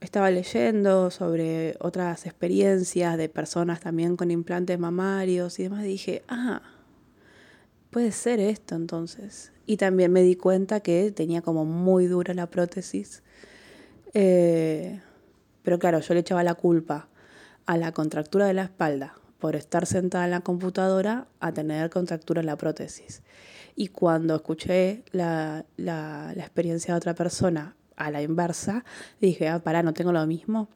estaba 0.00 0.30
leyendo 0.30 1.10
sobre 1.10 1.76
otras 1.80 2.26
experiencias 2.26 3.16
de 3.16 3.28
personas 3.28 3.80
también 3.80 4.16
con 4.16 4.30
implantes 4.30 4.78
mamarios 4.78 5.58
y 5.58 5.64
demás. 5.64 5.82
Dije, 5.82 6.22
ah, 6.28 6.62
puede 7.90 8.12
ser 8.12 8.40
esto 8.40 8.74
entonces. 8.74 9.52
Y 9.66 9.76
también 9.76 10.12
me 10.12 10.22
di 10.22 10.36
cuenta 10.36 10.80
que 10.80 11.10
tenía 11.12 11.42
como 11.42 11.64
muy 11.64 12.06
dura 12.06 12.34
la 12.34 12.46
prótesis. 12.46 13.22
Eh, 14.14 15.00
pero 15.62 15.78
claro, 15.78 16.00
yo 16.00 16.14
le 16.14 16.20
echaba 16.20 16.42
la 16.42 16.54
culpa 16.54 17.08
a 17.66 17.76
la 17.76 17.92
contractura 17.92 18.46
de 18.46 18.54
la 18.54 18.62
espalda 18.62 19.14
por 19.38 19.54
estar 19.54 19.86
sentada 19.86 20.24
en 20.24 20.30
la 20.30 20.40
computadora 20.40 21.28
a 21.40 21.52
tener 21.52 21.90
contractura 21.90 22.40
en 22.40 22.46
la 22.46 22.56
prótesis. 22.56 23.22
Y 23.76 23.88
cuando 23.88 24.34
escuché 24.34 25.04
la, 25.12 25.64
la, 25.76 26.32
experiencia 26.36 26.94
de 26.94 26.98
otra 26.98 27.14
persona 27.14 27.76
a 27.98 28.10
la 28.10 28.22
inversa, 28.22 28.84
dije, 29.20 29.48
ah, 29.48 29.58
pará, 29.58 29.82
no 29.82 29.92
tengo 29.92 30.12
lo 30.12 30.26
mismo. 30.26 30.68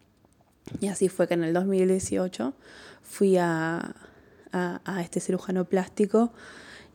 Y 0.81 0.89
así 0.89 1.09
fue 1.09 1.27
que 1.27 1.35
en 1.35 1.45
el 1.45 1.53
2018 1.53 2.55
fui 3.03 3.37
a, 3.37 3.95
a, 4.53 5.01
este 5.01 5.21
cirujano 5.21 5.65
plástico 5.65 6.33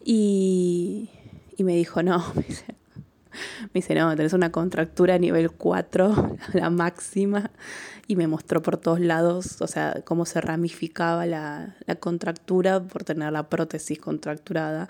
y, 0.04 1.10
y 1.58 1.64
me 1.64 1.76
dijo, 1.76 2.04
no, 2.04 2.24
me 2.36 2.44
dice, 2.44 2.66
me 3.74 3.82
dice, 3.82 3.96
no, 3.96 4.16
tenés 4.16 4.34
una 4.34 4.52
contractura 4.52 5.16
a 5.16 5.20
nivel 5.20 5.52
4, 5.52 6.38
la 6.54 6.70
máxima, 6.70 7.52
y 8.08 8.16
me 8.16 8.28
mostró 8.28 8.62
por 8.62 8.78
todos 8.78 9.00
lados, 9.00 9.62
o 9.62 9.68
sea, 9.68 10.02
cómo 10.06 10.26
se 10.26 10.40
ramificaba 10.42 11.26
la, 11.26 11.76
la 11.86 11.96
contractura 11.96 12.82
por 12.82 13.04
tener 13.04 13.32
la 13.32 13.50
prótesis 13.50 14.00
contracturada. 14.00 14.88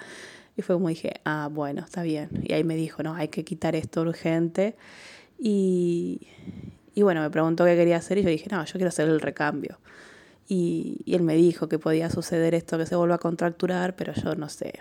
Y 0.55 0.63
fue 0.63 0.75
como 0.75 0.89
dije, 0.89 1.21
ah, 1.23 1.49
bueno, 1.51 1.83
está 1.83 2.01
bien. 2.01 2.29
Y 2.43 2.53
ahí 2.53 2.63
me 2.63 2.75
dijo, 2.75 3.03
no, 3.03 3.13
hay 3.13 3.27
que 3.27 3.43
quitar 3.43 3.75
esto 3.75 4.01
urgente. 4.01 4.75
Y, 5.39 6.27
y 6.93 7.01
bueno, 7.03 7.21
me 7.21 7.29
preguntó 7.29 7.65
qué 7.65 7.75
quería 7.75 7.97
hacer 7.97 8.17
y 8.17 8.23
yo 8.23 8.29
dije, 8.29 8.47
no, 8.51 8.63
yo 8.65 8.73
quiero 8.73 8.89
hacer 8.89 9.07
el 9.07 9.21
recambio. 9.21 9.79
Y, 10.49 11.01
y 11.05 11.15
él 11.15 11.23
me 11.23 11.35
dijo 11.35 11.67
que 11.67 11.77
podía 11.77 12.09
suceder 12.09 12.55
esto, 12.55 12.77
que 12.77 12.85
se 12.85 12.95
vuelva 12.95 13.15
a 13.15 13.19
contracturar, 13.19 13.95
pero 13.95 14.13
yo 14.13 14.35
no 14.35 14.49
sé. 14.49 14.79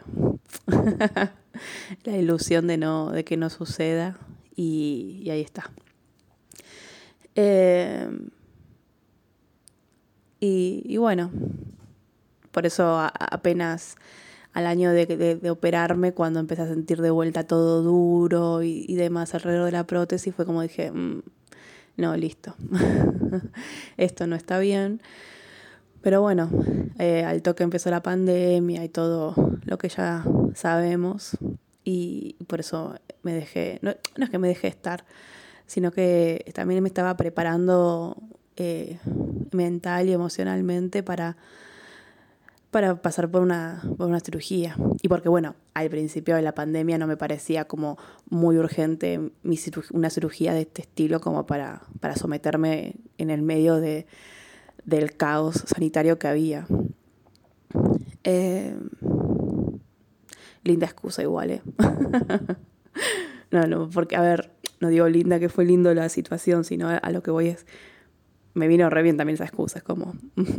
la 2.05 2.17
ilusión 2.17 2.67
de, 2.67 2.79
no, 2.79 3.11
de 3.11 3.25
que 3.25 3.37
no 3.37 3.51
suceda 3.51 4.19
y, 4.55 5.29
ahí 5.31 5.41
está. 5.43 5.71
Y, 10.41 10.83
y, 10.87 10.97
bueno, 10.97 11.31
por 12.51 12.67
eso 12.67 12.99
apenas 12.99 13.97
al 14.57 14.67
año 14.67 14.91
de, 14.91 15.05
de, 15.05 15.51
operarme, 15.51 16.15
cuando 16.15 16.41
empecé 16.41 16.63
a 16.63 16.67
sentir 16.67 17.03
de 17.03 17.11
vuelta 17.11 17.45
todo 17.45 17.83
duro 17.83 18.63
y, 18.63 18.95
demás 18.95 19.35
alrededor 19.35 19.67
de 19.67 19.73
la 19.73 19.87
prótesis, 19.87 20.35
fue 20.35 20.47
como 20.47 20.63
dije, 20.63 20.91
mm, 20.91 21.21
no, 21.99 22.17
listo, 22.17 22.55
esto 23.99 24.27
no 24.27 24.35
está 24.35 24.59
bien. 24.59 25.03
Pero 26.01 26.23
bueno, 26.23 26.49
eh, 26.99 27.23
al 27.23 27.43
toque 27.43 27.65
empezó 27.65 27.91
la 27.91 28.03
pandemia 28.03 28.83
y 28.83 28.89
todo 28.89 29.35
lo 29.67 29.77
que 29.77 29.91
ya 29.91 30.25
sabemos 30.55 31.37
y 31.85 32.37
por 32.47 32.61
eso 32.61 32.95
me 33.23 33.35
dejé, 33.35 33.79
no, 33.83 33.95
no 34.17 34.25
es 34.25 34.31
que 34.31 34.39
me 34.39 34.49
dejé 34.49 34.69
estar, 34.69 35.05
sino 35.67 35.93
que 35.93 36.51
también 36.55 36.83
me 36.83 36.89
estaba 36.89 37.15
preparando 37.19 38.17
eh, 38.57 39.01
mental 39.53 40.09
y 40.09 40.15
emocionalmente 40.15 41.03
para, 41.03 41.37
para 42.71 43.01
pasar 43.01 43.31
por 43.31 43.43
una, 43.43 43.83
por 43.97 44.09
una 44.09 44.21
cirugía. 44.21 44.77
Y 45.03 45.09
porque, 45.09 45.29
bueno, 45.29 45.55
al 45.75 45.89
principio 45.89 46.37
de 46.37 46.43
la 46.43 46.55
pandemia 46.55 46.99
no 46.99 47.07
me 47.07 47.17
parecía 47.17 47.67
como 47.67 47.99
muy 48.29 48.59
urgente 48.59 49.33
una 49.93 50.11
cirugía 50.11 50.53
de 50.53 50.63
este 50.63 50.83
estilo 50.83 51.21
como 51.21 51.47
para, 51.47 51.83
para 52.01 52.17
someterme 52.17 52.97
en 53.19 53.31
el 53.31 53.43
medio 53.43 53.77
de, 53.77 54.07
del 54.85 55.17
caos 55.17 55.65
sanitario 55.67 56.19
que 56.19 56.29
había. 56.29 56.67
Eh, 58.25 58.77
linda 60.65 60.87
excusa 60.87 61.23
igual, 61.23 61.51
¿eh? 61.51 61.63
no, 63.51 63.67
no, 63.67 63.89
porque, 63.89 64.17
a 64.17 64.21
ver, 64.21 64.51
no 64.81 64.89
digo 64.89 65.09
linda 65.09 65.39
que 65.39 65.49
fue 65.49 65.65
lindo 65.65 65.95
la 65.95 66.09
situación, 66.09 66.65
sino 66.65 66.89
a, 66.89 67.11
lo 67.11 67.23
que 67.23 67.31
voy 67.31 67.49
es, 67.49 67.67
me 68.55 68.69
vino 68.69 68.91
re 68.91 69.03
bien 69.03 69.17
también 69.17 69.35
esa 69.35 69.45
excusa, 69.45 69.79
es 69.79 69.85
como... 69.85 70.15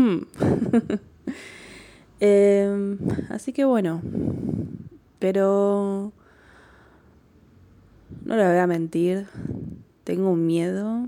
Em, 2.19 2.97
así 3.29 3.53
que 3.53 3.65
bueno, 3.65 4.01
pero 5.19 6.12
no 8.25 8.36
le 8.36 8.47
voy 8.47 8.57
a 8.57 8.67
mentir, 8.67 9.27
tengo 10.03 10.31
un 10.31 10.45
miedo. 10.45 11.07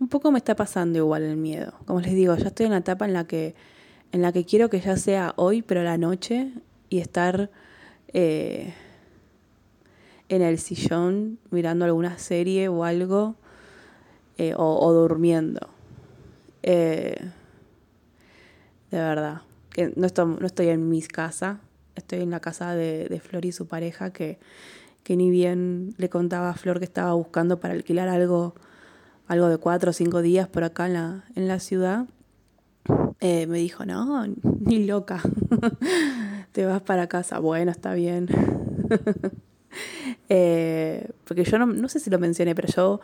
Un 0.00 0.08
poco 0.08 0.30
me 0.30 0.38
está 0.38 0.54
pasando 0.54 0.98
igual 0.98 1.22
el 1.22 1.36
miedo. 1.36 1.72
Como 1.86 2.00
les 2.00 2.14
digo, 2.14 2.36
ya 2.36 2.48
estoy 2.48 2.66
en 2.66 2.72
la 2.72 2.78
etapa 2.78 3.04
en 3.04 3.12
la 3.12 3.24
que, 3.24 3.54
en 4.12 4.22
la 4.22 4.32
que 4.32 4.44
quiero 4.44 4.70
que 4.70 4.80
ya 4.80 4.96
sea 4.96 5.34
hoy, 5.36 5.62
pero 5.62 5.82
la 5.82 5.98
noche, 5.98 6.52
y 6.88 6.98
estar... 6.98 7.50
Eh, 8.12 8.72
en 10.28 10.42
el 10.42 10.58
sillón 10.58 11.38
mirando 11.50 11.84
alguna 11.84 12.18
serie 12.18 12.68
o 12.68 12.84
algo, 12.84 13.34
eh, 14.36 14.54
o, 14.56 14.92
durmiendo. 14.92 15.68
Eh, 16.62 17.16
de 18.90 18.98
verdad, 18.98 19.42
que 19.70 19.92
no 19.96 20.06
estoy, 20.06 20.36
no 20.40 20.46
estoy 20.46 20.68
en 20.68 20.88
mi 20.88 21.02
casa, 21.02 21.60
estoy 21.94 22.20
en 22.20 22.30
la 22.30 22.40
casa 22.40 22.74
de, 22.74 23.08
de 23.08 23.20
Flor 23.20 23.44
y 23.44 23.52
su 23.52 23.66
pareja, 23.66 24.12
que, 24.12 24.38
que 25.02 25.16
ni 25.16 25.30
bien 25.30 25.94
le 25.96 26.08
contaba 26.08 26.50
a 26.50 26.54
Flor 26.54 26.78
que 26.78 26.84
estaba 26.84 27.12
buscando 27.14 27.60
para 27.60 27.74
alquilar 27.74 28.08
algo, 28.08 28.54
algo 29.26 29.48
de 29.48 29.58
cuatro 29.58 29.90
o 29.90 29.92
cinco 29.92 30.22
días 30.22 30.48
por 30.48 30.64
acá 30.64 30.86
en 30.86 30.94
la, 30.94 31.24
en 31.34 31.48
la 31.48 31.60
ciudad. 31.60 32.06
Eh, 33.20 33.46
me 33.46 33.58
dijo, 33.58 33.84
no, 33.84 34.26
ni 34.60 34.84
loca, 34.86 35.20
te 36.52 36.64
vas 36.64 36.82
para 36.82 37.08
casa. 37.08 37.38
Bueno, 37.38 37.70
está 37.70 37.94
bien. 37.94 38.28
Eh, 40.30 41.10
porque 41.24 41.44
yo 41.44 41.58
no, 41.58 41.88
sé 41.88 42.00
si 42.00 42.10
lo 42.10 42.18
mencioné, 42.18 42.54
pero 42.54 42.68
yo 42.68 43.00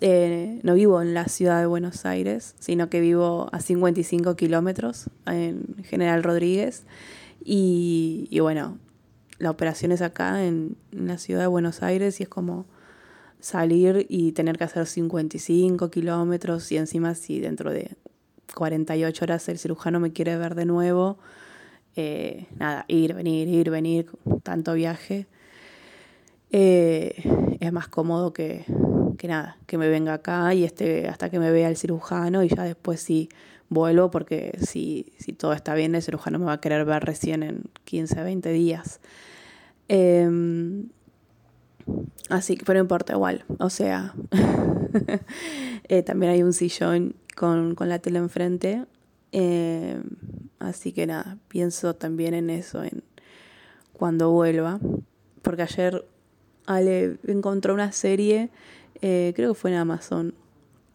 eh, 0.00 0.60
no 0.62 0.74
vivo 0.74 1.02
en 1.02 1.12
la 1.12 1.26
ciudad 1.26 1.58
de 1.60 1.66
Buenos 1.66 2.06
Aires, 2.06 2.54
sino 2.60 2.88
que 2.88 3.00
vivo 3.00 3.48
a 3.52 3.60
55 3.60 4.36
kilómetros 4.36 5.10
en 5.26 5.76
General 5.84 6.22
Rodríguez. 6.22 6.84
Y, 7.44 8.38
bueno, 8.40 8.78
la 9.38 9.50
operación 9.50 9.90
es 9.90 10.02
acá 10.02 10.44
en, 10.44 10.76
la 10.92 11.18
ciudad 11.18 11.40
de 11.40 11.46
Buenos 11.48 11.82
Aires 11.82 12.20
y 12.20 12.24
es 12.24 12.28
como 12.28 12.66
salir 13.40 14.06
y 14.08 14.32
tener 14.32 14.58
que 14.58 14.64
hacer 14.64 14.86
55 14.86 15.90
kilómetros 15.90 16.70
y 16.72 16.76
encima 16.76 17.14
si 17.14 17.40
dentro 17.40 17.70
de 17.72 17.96
48 18.54 19.24
horas 19.24 19.48
el 19.48 19.58
cirujano 19.58 20.00
me 20.00 20.12
quiere 20.12 20.36
ver 20.36 20.54
de 20.54 20.64
nuevo, 20.64 21.18
eh, 21.96 22.46
nada, 22.56 22.84
ir, 22.88 23.14
venir, 23.14 23.48
ir, 23.48 23.70
venir, 23.70 24.10
tanto 24.42 24.74
viaje, 24.74 25.26
eh, 26.50 27.56
es 27.60 27.72
más 27.72 27.88
cómodo 27.88 28.32
que, 28.32 28.64
que, 29.18 29.28
nada, 29.28 29.58
que 29.66 29.76
me 29.76 29.88
venga 29.88 30.14
acá 30.14 30.54
y 30.54 30.64
esté 30.64 31.08
hasta 31.08 31.28
que 31.28 31.38
me 31.38 31.50
vea 31.50 31.68
el 31.68 31.76
cirujano 31.76 32.42
y 32.42 32.48
ya 32.48 32.62
después 32.62 33.00
sí 33.00 33.28
vuelvo 33.68 34.10
porque 34.10 34.58
si, 34.62 35.12
si 35.18 35.32
todo 35.32 35.52
está 35.52 35.74
bien 35.74 35.94
el 35.94 36.02
cirujano 36.02 36.38
me 36.38 36.46
va 36.46 36.54
a 36.54 36.60
querer 36.60 36.86
ver 36.86 37.04
recién 37.04 37.42
en 37.42 37.64
15, 37.84 38.22
20 38.22 38.50
días. 38.50 39.00
Em, 39.88 40.88
así 42.30 42.56
que, 42.56 42.64
pero 42.64 42.78
no 42.78 42.84
importa 42.84 43.12
igual, 43.12 43.44
o 43.58 43.68
sea, 43.68 44.14
eh, 45.88 46.02
también 46.02 46.32
hay 46.32 46.42
un 46.42 46.52
sillón 46.52 47.14
con, 47.36 47.76
la 47.78 47.98
tele 47.98 48.18
enfrente. 48.18 48.84
Eh, 49.32 50.00
así 50.58 50.92
que 50.92 51.06
nada, 51.06 51.38
pienso 51.48 51.94
también 51.94 52.34
en 52.34 52.50
eso, 52.50 52.82
en 52.82 53.02
cuando 53.92 54.30
vuelva. 54.30 54.80
Porque 55.42 55.62
ayer 55.62 56.04
Ale 56.66 57.18
encontró 57.26 57.74
una 57.74 57.92
serie, 57.92 58.50
eh, 59.02 59.32
creo 59.34 59.54
que 59.54 59.60
fue 59.60 59.70
en 59.70 59.76
Amazon, 59.76 60.34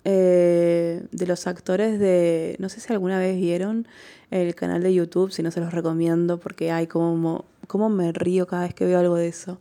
eh, 0.05 1.03
de 1.11 1.27
los 1.27 1.47
actores 1.47 1.99
de, 1.99 2.55
no 2.59 2.69
sé 2.69 2.81
si 2.81 2.91
alguna 2.91 3.19
vez 3.19 3.37
vieron 3.37 3.87
el 4.31 4.53
canal 4.55 4.83
de 4.83 4.93
YouTube, 4.93 5.31
si 5.31 5.43
no 5.43 5.51
se 5.51 5.61
los 5.61 5.73
recomiendo 5.73 6.39
porque 6.39 6.71
hay 6.71 6.87
como, 6.87 7.45
como 7.67 7.89
me 7.89 8.11
río 8.11 8.47
cada 8.47 8.63
vez 8.63 8.73
que 8.73 8.85
veo 8.85 8.99
algo 8.99 9.15
de 9.15 9.27
eso. 9.27 9.59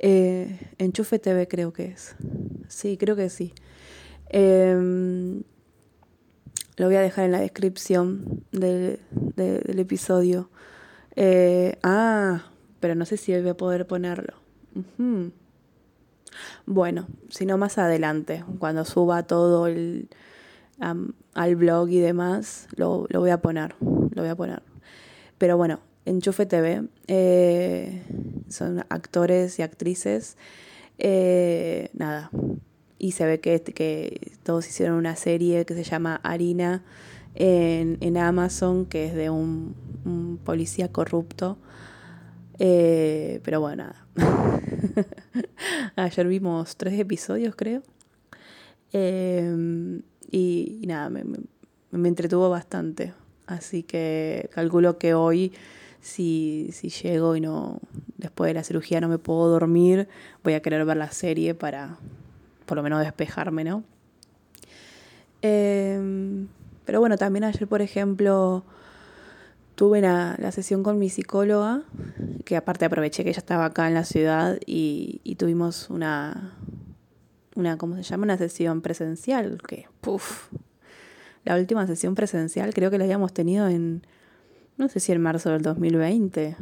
Enchufe 0.00 1.18
TV 1.18 1.48
creo 1.48 1.72
que 1.72 1.86
es. 1.86 2.14
Sí, 2.68 2.96
creo 2.96 3.16
que 3.16 3.30
sí. 3.30 3.52
Em, 4.30 5.42
lo 6.76 6.86
voy 6.86 6.96
a 6.96 7.00
dejar 7.00 7.24
en 7.24 7.32
la 7.32 7.40
descripción 7.40 8.44
del, 8.52 9.00
episodio. 9.66 10.48
Eh, 11.16 11.76
ah, 11.82 12.50
pero 12.80 12.94
no 12.94 13.04
sé 13.04 13.16
si 13.16 13.32
voy 13.32 13.48
a 13.48 13.56
poder 13.56 13.86
ponerlo. 13.86 14.34
Bueno, 16.66 17.06
si 17.30 17.46
no 17.46 17.58
más 17.58 17.78
adelante, 17.78 18.44
cuando 18.58 18.84
suba 18.84 19.22
todo 19.24 19.66
el, 19.66 20.08
al 20.80 21.56
blog 21.56 21.88
y 21.90 22.00
demás, 22.00 22.68
lo, 22.76 23.06
voy 23.12 23.30
a 23.30 23.40
poner. 23.40 23.74
Lo 23.80 24.22
voy 24.22 24.28
a 24.28 24.36
poner. 24.36 24.62
Pero 25.38 25.56
bueno, 25.56 25.80
Enchufe 26.04 26.46
TV 26.46 26.84
eh, 27.06 28.02
son 28.48 28.84
actores 28.88 29.58
y 29.58 29.62
actrices. 29.62 30.36
Eh, 30.98 31.90
nada, 31.94 32.30
y 32.98 33.12
se 33.12 33.24
ve 33.24 33.40
que, 33.40 33.60
que 33.60 34.32
todos 34.42 34.68
hicieron 34.68 34.96
una 34.96 35.14
serie 35.14 35.64
que 35.64 35.74
se 35.74 35.84
llama 35.84 36.20
Harina 36.24 36.82
en, 37.34 38.16
Amazon, 38.16 38.86
que 38.86 39.06
es 39.06 39.14
de 39.14 39.30
un, 39.30 39.74
policía 40.44 40.90
corrupto. 40.90 41.58
Eh, 42.58 43.40
pero 43.44 43.60
bueno, 43.60 43.84
nada. 43.84 44.62
Ayer 45.96 46.26
vimos 46.26 46.76
tres 46.76 46.98
episodios, 46.98 47.54
creo. 47.54 47.82
Eh, 48.92 50.00
y, 50.30 50.82
nada, 50.86 51.10
me, 51.10 51.24
me, 51.90 52.08
entretuvo 52.08 52.50
bastante. 52.50 53.14
Así 53.46 53.82
que 53.82 54.50
calculo 54.52 54.98
que 54.98 55.14
hoy, 55.14 55.52
si, 56.00 56.70
si 56.72 56.90
llego 56.90 57.36
y 57.36 57.40
no, 57.40 57.80
después 58.16 58.48
de 58.48 58.54
la 58.54 58.64
cirugía 58.64 59.00
no 59.00 59.08
me 59.08 59.18
puedo 59.18 59.48
dormir, 59.48 60.08
voy 60.42 60.54
a 60.54 60.60
querer 60.60 60.84
ver 60.84 60.96
la 60.96 61.10
serie 61.10 61.54
para, 61.54 61.98
por 62.66 62.76
lo 62.76 62.82
menos 62.82 63.00
despejarme, 63.00 63.64
¿no? 63.64 63.84
Em, 65.40 66.48
pero 66.84 67.00
bueno, 67.00 67.16
también 67.16 67.44
ayer, 67.44 67.66
por 67.68 67.82
ejemplo, 67.82 68.64
tuve 69.78 70.00
la, 70.00 70.36
sesión 70.50 70.82
con 70.82 70.98
mi 70.98 71.08
psicóloga, 71.08 71.84
que 72.44 72.56
aparte 72.56 72.84
aproveché 72.84 73.22
que 73.22 73.30
ella 73.30 73.38
estaba 73.38 73.66
acá 73.66 73.86
en 73.86 73.94
la 73.94 74.02
ciudad 74.02 74.58
y, 74.66 75.36
tuvimos 75.38 75.88
una, 75.88 76.58
una, 77.54 77.78
¿cómo 77.78 77.94
se 77.94 78.02
llama? 78.02 78.24
Una 78.24 78.36
sesión 78.36 78.80
presencial, 78.80 79.62
que, 79.62 79.86
puff, 80.00 80.48
la 81.44 81.54
última 81.54 81.86
sesión 81.86 82.16
presencial 82.16 82.74
creo 82.74 82.90
que 82.90 82.98
la 82.98 83.04
habíamos 83.04 83.32
tenido 83.32 83.68
en, 83.68 84.02
no 84.78 84.88
sé 84.88 84.98
si 84.98 85.12
en 85.12 85.22
marzo 85.22 85.50
del 85.50 85.62
2020 85.62 86.56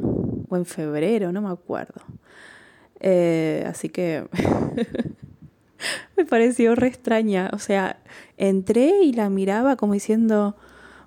o 0.47 0.55
en 0.55 0.65
febrero, 0.65 1.31
no 1.31 1.41
me 1.41 1.49
acuerdo. 1.49 2.01
Eh, 2.99 3.65
así 3.67 3.89
que 3.89 4.27
me 6.17 6.23
pareció 6.23 6.75
re 6.75 6.85
extraña. 6.85 7.49
O 7.51 7.57
sea, 7.57 7.97
entré 8.37 9.01
y 9.01 9.13
la 9.13 9.31
miraba 9.31 9.75
como 9.75 9.93
diciendo, 9.93 10.55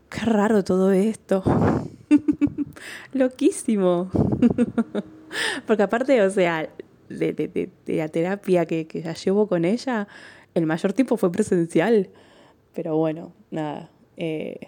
qué 0.09 0.23
raro 0.23 0.65
todo 0.65 0.91
esto. 0.91 1.45
Loquísimo. 3.13 4.11
Porque 5.67 5.83
aparte, 5.83 6.23
o 6.23 6.31
sea, 6.31 6.69
de, 7.09 7.71
la 7.87 8.09
terapia 8.09 8.67
que, 8.67 8.87
ya 9.03 9.15
llevo 9.15 9.47
con 9.47 9.65
ella, 9.65 10.09
el 10.55 10.67
mayor 10.67 10.93
tiempo 10.93 11.17
fue 11.17 11.31
presencial. 11.33 12.11
Pero 12.75 12.97
bueno, 12.97 13.33
nada. 13.51 13.91
Eh, 14.17 14.59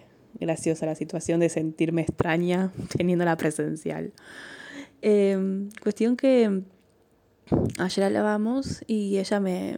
graciosa 0.40 0.86
la 0.86 0.94
situación 0.94 1.40
de 1.40 1.48
sentirme 1.48 2.02
extraña 2.02 2.72
teniendo 2.96 3.24
la 3.24 3.36
presencial. 3.36 4.12
Em, 5.00 5.70
cuestión 5.82 6.16
que 6.16 6.62
ayer 7.78 8.04
hablábamos 8.04 8.84
y 8.86 9.18
ella 9.18 9.40
me, 9.40 9.76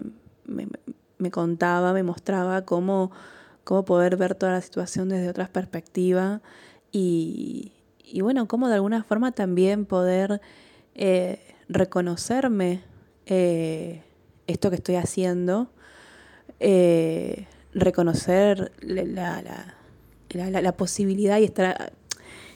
me, 1.19 1.31
contaba, 1.31 1.93
me 1.93 2.03
mostraba 2.03 2.65
cómo, 2.65 3.11
cómo 3.65 3.85
poder 3.85 4.17
ver 4.17 4.35
toda 4.35 4.53
la 4.53 4.61
situación 4.61 5.09
desde 5.09 5.29
otras 5.29 5.49
perspectivas 5.49 6.43
y, 6.93 7.73
y 8.05 8.21
bueno, 8.21 8.47
cómo 8.47 8.69
de 8.69 8.75
alguna 8.75 9.03
forma 9.03 9.33
también 9.33 9.87
poder 9.87 10.41
eh, 10.95 11.41
reconocerme 11.69 12.83
eh, 13.27 14.03
esto 14.47 14.69
que 14.71 14.77
estoy 14.77 14.97
haciendo, 14.97 15.71
eh, 16.61 17.47
reconocer 17.73 18.73
la, 18.81 19.43
la, 20.31 20.61
la, 20.61 20.77
posibilidad 20.77 21.39
y 21.39 21.45
estar 21.45 21.93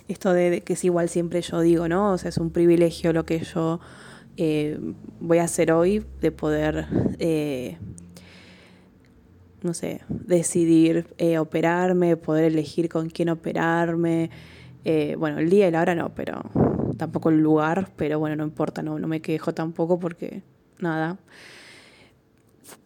esto 0.07 0.33
de, 0.33 0.61
que 0.61 0.75
es 0.75 0.85
igual 0.85 1.09
siempre 1.09 1.41
yo 1.41 1.61
digo, 1.61 1.89
¿no? 1.89 2.13
O 2.13 2.19
sea, 2.19 2.29
es 2.29 2.39
un 2.39 2.51
privilegio 2.51 3.13
lo 3.13 3.25
que 3.25 3.41
yo 3.41 3.81
eh, 4.37 4.79
voy 5.21 5.39
a 5.39 5.45
hacer 5.45 5.73
hoy 5.73 6.05
de 6.21 6.31
poder, 6.31 6.87
no 9.63 9.75
sé, 9.75 10.03
decidir 10.09 11.07
operarme, 11.39 12.17
poder 12.17 12.45
elegir 12.45 12.89
con 12.89 13.09
quién 13.09 13.31
operarme. 13.31 14.31
Bueno, 15.19 15.39
el 15.39 15.51
día 15.51 15.69
y 15.69 15.71
la 15.71 15.83
hora 15.83 15.95
no, 15.95 16.15
pero 16.15 16.43
tampoco 16.97 17.31
el 17.31 17.41
lugar, 17.41 17.91
pero 17.97 18.19
bueno, 18.19 18.37
no 18.37 18.45
importa, 18.45 18.83
no, 18.83 18.99
no 18.99 19.09
me 19.09 19.21
quejo 19.21 19.53
tampoco 19.53 19.99
porque 19.99 20.43
nada. 20.79 21.19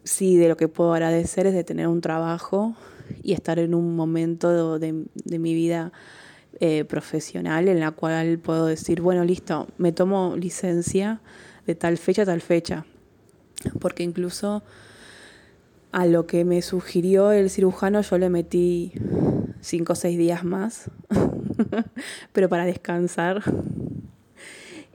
Sí, 0.03 0.37
de 0.37 0.47
lo 0.47 0.57
que 0.57 0.67
puedo 0.67 0.93
agradecer 0.93 1.47
es 1.47 1.53
de 1.53 1.63
tener 1.63 1.87
un 1.87 2.01
trabajo 2.01 2.75
y 3.21 3.33
estar 3.33 3.59
en 3.59 3.73
un 3.73 3.95
momento 3.95 4.79
de, 4.79 5.05
de 5.13 5.39
mi 5.39 5.53
vida 5.53 5.91
eh, 6.59 6.85
profesional 6.85 7.67
en 7.67 7.79
la 7.79 7.91
cual 7.91 8.37
puedo 8.37 8.67
decir, 8.67 9.01
bueno, 9.01 9.25
listo, 9.25 9.67
me 9.77 9.91
tomo 9.91 10.35
licencia 10.37 11.19
de 11.65 11.73
tal 11.75 11.97
fecha 11.97 12.21
a 12.21 12.25
tal 12.25 12.41
fecha. 12.41 12.85
Porque 13.79 14.03
incluso 14.03 14.63
a 15.91 16.05
lo 16.05 16.27
que 16.27 16.45
me 16.45 16.61
sugirió 16.61 17.31
el 17.31 17.49
cirujano 17.49 18.01
yo 18.01 18.17
le 18.17 18.29
metí 18.29 18.93
cinco 19.61 19.93
o 19.93 19.95
seis 19.95 20.17
días 20.17 20.43
más, 20.43 20.91
pero 22.33 22.49
para 22.49 22.65
descansar. 22.65 23.43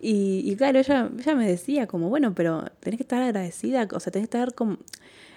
Y, 0.01 0.55
claro, 0.57 0.79
ella, 0.79 1.11
ella 1.19 1.35
me 1.35 1.49
decía 1.49 1.89
como, 1.89 2.09
bueno, 2.09 2.33
pero 2.35 2.65
tenés 2.81 2.99
que 2.99 3.03
estar 3.03 3.21
agradecida, 3.21 3.89
o 3.93 4.01
sea, 4.01 4.13
tenés 4.13 4.29
que 4.29 4.37
estar 4.37 4.55
como, 4.55 4.79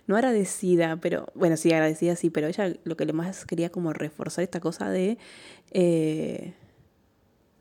no 0.05 0.15
agradecida, 0.15 0.97
pero, 0.97 1.27
bueno, 1.33 1.57
sí, 1.57 1.71
agradecida 1.73 2.15
sí, 2.15 2.29
pero 2.29 2.47
ella 2.47 2.73
lo 2.83 2.95
que 2.95 3.11
más 3.11 3.45
quería 3.45 3.71
como 3.71 3.91
reforzar 3.91 4.43
esta 4.43 4.59
cosa 4.59 4.89
de, 4.89 5.17
eh, 5.71 6.53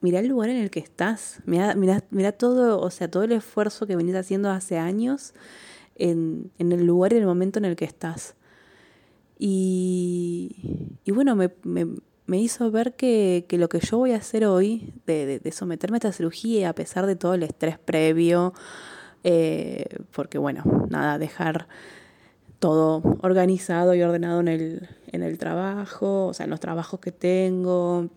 mira 0.02 0.20
el 0.20 0.28
lugar 0.28 0.50
en 0.50 0.56
el 0.56 0.70
que 0.70 0.80
estás, 0.80 1.40
mira, 1.46 1.74
mira, 1.74 2.04
mira 2.10 2.32
todo, 2.32 2.80
o 2.80 2.90
sea, 2.90 3.10
todo 3.10 3.22
el 3.22 3.32
esfuerzo 3.32 3.86
que 3.86 3.96
venís 3.96 4.14
haciendo 4.14 4.50
hace 4.50 4.78
años 4.78 5.32
en, 5.96 6.50
en 6.58 6.72
el 6.72 6.84
lugar 6.84 7.12
y 7.12 7.16
el 7.16 7.26
momento 7.26 7.58
en 7.58 7.64
el 7.66 7.76
que 7.76 7.84
estás. 7.86 8.34
Y, 9.38 10.98
y 11.04 11.12
bueno, 11.12 11.34
me, 11.34 11.50
me, 11.64 11.86
me 12.30 12.38
hizo 12.38 12.70
ver 12.70 12.94
que, 12.94 13.44
que, 13.48 13.58
lo 13.58 13.68
que 13.68 13.80
yo 13.80 13.98
voy 13.98 14.12
a 14.12 14.18
hacer 14.18 14.44
hoy, 14.44 14.94
de, 15.04 15.40
de, 15.40 15.50
someterme 15.50 15.96
a 15.96 15.98
esta 15.98 16.12
cirugía, 16.12 16.68
a 16.68 16.74
pesar 16.74 17.06
de 17.06 17.16
todo 17.16 17.34
el 17.34 17.42
estrés 17.42 17.76
previo, 17.76 18.54
eh, 19.24 19.84
porque 20.12 20.38
bueno, 20.38 20.62
nada, 20.88 21.18
dejar 21.18 21.66
todo 22.60 23.02
organizado 23.22 23.96
y 23.96 24.02
ordenado 24.02 24.38
en 24.38 24.46
el, 24.46 24.88
en 25.08 25.24
el 25.24 25.38
trabajo, 25.38 26.26
o 26.26 26.32
sea, 26.32 26.44
en 26.44 26.50
los 26.50 26.60
trabajos 26.60 27.00
que 27.00 27.10
tengo 27.10 28.08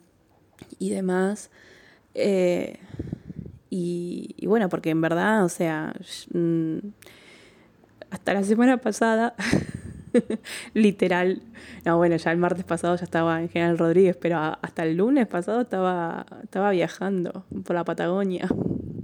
y 0.77 0.91
demás. 0.91 1.49
Eh, 2.13 2.77
y, 3.71 4.35
y, 4.37 4.45
bueno, 4.45 4.69
porque 4.69 4.91
en 4.91 5.01
verdad, 5.01 5.43
o 5.43 5.49
sea, 5.49 5.91
mm, 6.31 6.77
hasta 8.11 8.35
la 8.35 8.43
semana 8.43 8.77
pasada 8.77 9.33
Literal. 10.73 11.41
No, 11.85 11.97
bueno, 11.97 12.15
ya 12.15 12.31
el 12.31 12.37
martes 12.37 12.63
pasado 12.63 12.95
ya 12.95 13.03
estaba 13.03 13.41
en 13.41 13.49
General 13.49 13.77
Rodríguez, 13.77 14.15
pero 14.15 14.37
hasta 14.37 14.83
el 14.83 14.97
lunes 14.97 15.27
pasado 15.27 15.61
estaba, 15.61 16.25
estaba 16.43 16.71
viajando 16.71 17.45
por 17.63 17.75
la 17.75 17.83
Patagonia. 17.83 18.47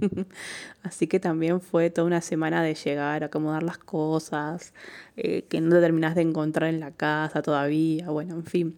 Así 0.82 1.06
que 1.06 1.20
también 1.20 1.60
fue 1.60 1.90
toda 1.90 2.06
una 2.06 2.20
semana 2.20 2.62
de 2.62 2.74
llegar, 2.74 3.24
acomodar 3.24 3.62
las 3.62 3.78
cosas, 3.78 4.72
eh, 5.16 5.42
que 5.48 5.60
no 5.60 5.74
te 5.74 5.80
terminás 5.80 6.14
de 6.14 6.22
encontrar 6.22 6.70
en 6.70 6.80
la 6.80 6.90
casa 6.90 7.42
todavía, 7.42 8.08
bueno, 8.10 8.34
en 8.34 8.44
fin. 8.44 8.74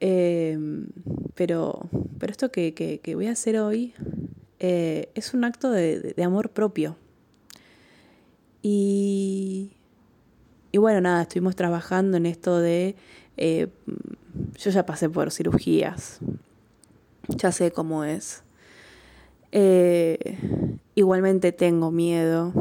Em, 0.00 0.88
pero, 1.34 1.88
pero 2.18 2.30
esto 2.30 2.50
que, 2.50 2.74
que, 2.74 3.14
voy 3.14 3.28
a 3.28 3.32
hacer 3.32 3.58
hoy 3.58 3.94
eh, 4.58 5.10
es 5.14 5.32
un 5.32 5.44
acto 5.44 5.70
de, 5.70 6.00
de 6.00 6.24
amor 6.24 6.50
propio. 6.50 6.96
Y, 8.62 9.75
y 10.76 10.78
bueno, 10.78 11.00
nada, 11.00 11.22
estuvimos 11.22 11.56
trabajando 11.56 12.18
en 12.18 12.26
esto 12.26 12.58
de... 12.60 12.96
Eh, 13.38 13.68
yo 14.58 14.70
ya 14.70 14.84
pasé 14.84 15.08
por 15.08 15.30
cirugías, 15.30 16.18
ya 17.28 17.50
sé 17.50 17.70
cómo 17.70 18.04
es. 18.04 18.42
Eh, 19.52 20.36
igualmente 20.94 21.52
tengo 21.52 21.90
miedo, 21.90 22.52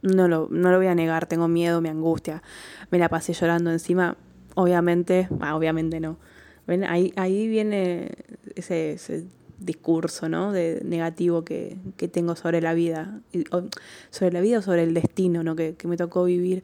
no 0.00 0.26
lo, 0.26 0.48
no 0.50 0.70
lo 0.70 0.78
voy 0.78 0.86
a 0.86 0.94
negar, 0.94 1.26
tengo 1.26 1.46
miedo, 1.46 1.82
me 1.82 1.90
angustia. 1.90 2.42
Me 2.90 2.98
la 2.98 3.10
pasé 3.10 3.34
llorando 3.34 3.70
encima, 3.70 4.16
obviamente, 4.54 5.28
ah, 5.40 5.54
obviamente 5.54 6.00
no. 6.00 6.16
Ahí, 6.88 7.12
ahí 7.16 7.46
viene 7.46 8.12
ese, 8.54 9.26
discurso 9.58 10.30
¿no? 10.30 10.50
de 10.50 10.80
negativo 10.82 11.44
que, 11.44 11.76
que, 11.98 12.08
tengo 12.08 12.36
sobre 12.36 12.62
la 12.62 12.72
vida, 12.72 13.20
sobre 14.08 14.32
la 14.32 14.40
vida 14.40 14.60
o 14.60 14.62
sobre 14.62 14.82
el 14.84 14.94
destino 14.94 15.42
¿no? 15.42 15.54
que 15.56 15.76
me 15.84 15.98
tocó 15.98 16.24
vivir. 16.24 16.62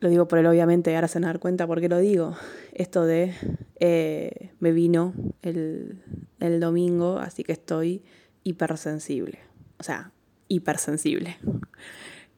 Lo 0.00 0.10
digo 0.10 0.28
por 0.28 0.38
él, 0.38 0.46
obviamente, 0.46 0.94
ahora 0.94 1.08
se 1.08 1.18
van 1.18 1.24
a 1.24 1.28
dar 1.28 1.40
cuenta 1.40 1.66
por 1.66 1.80
qué 1.80 1.88
lo 1.88 1.98
digo. 1.98 2.36
Esto 2.74 3.04
de 3.04 3.32
eh, 3.80 4.50
me 4.60 4.72
vino 4.72 5.14
el, 5.42 6.02
el 6.40 6.60
domingo, 6.60 7.18
así 7.18 7.44
que 7.44 7.52
estoy 7.52 8.02
hipersensible. 8.42 9.38
O 9.78 9.82
sea, 9.82 10.12
hipersensible. 10.48 11.38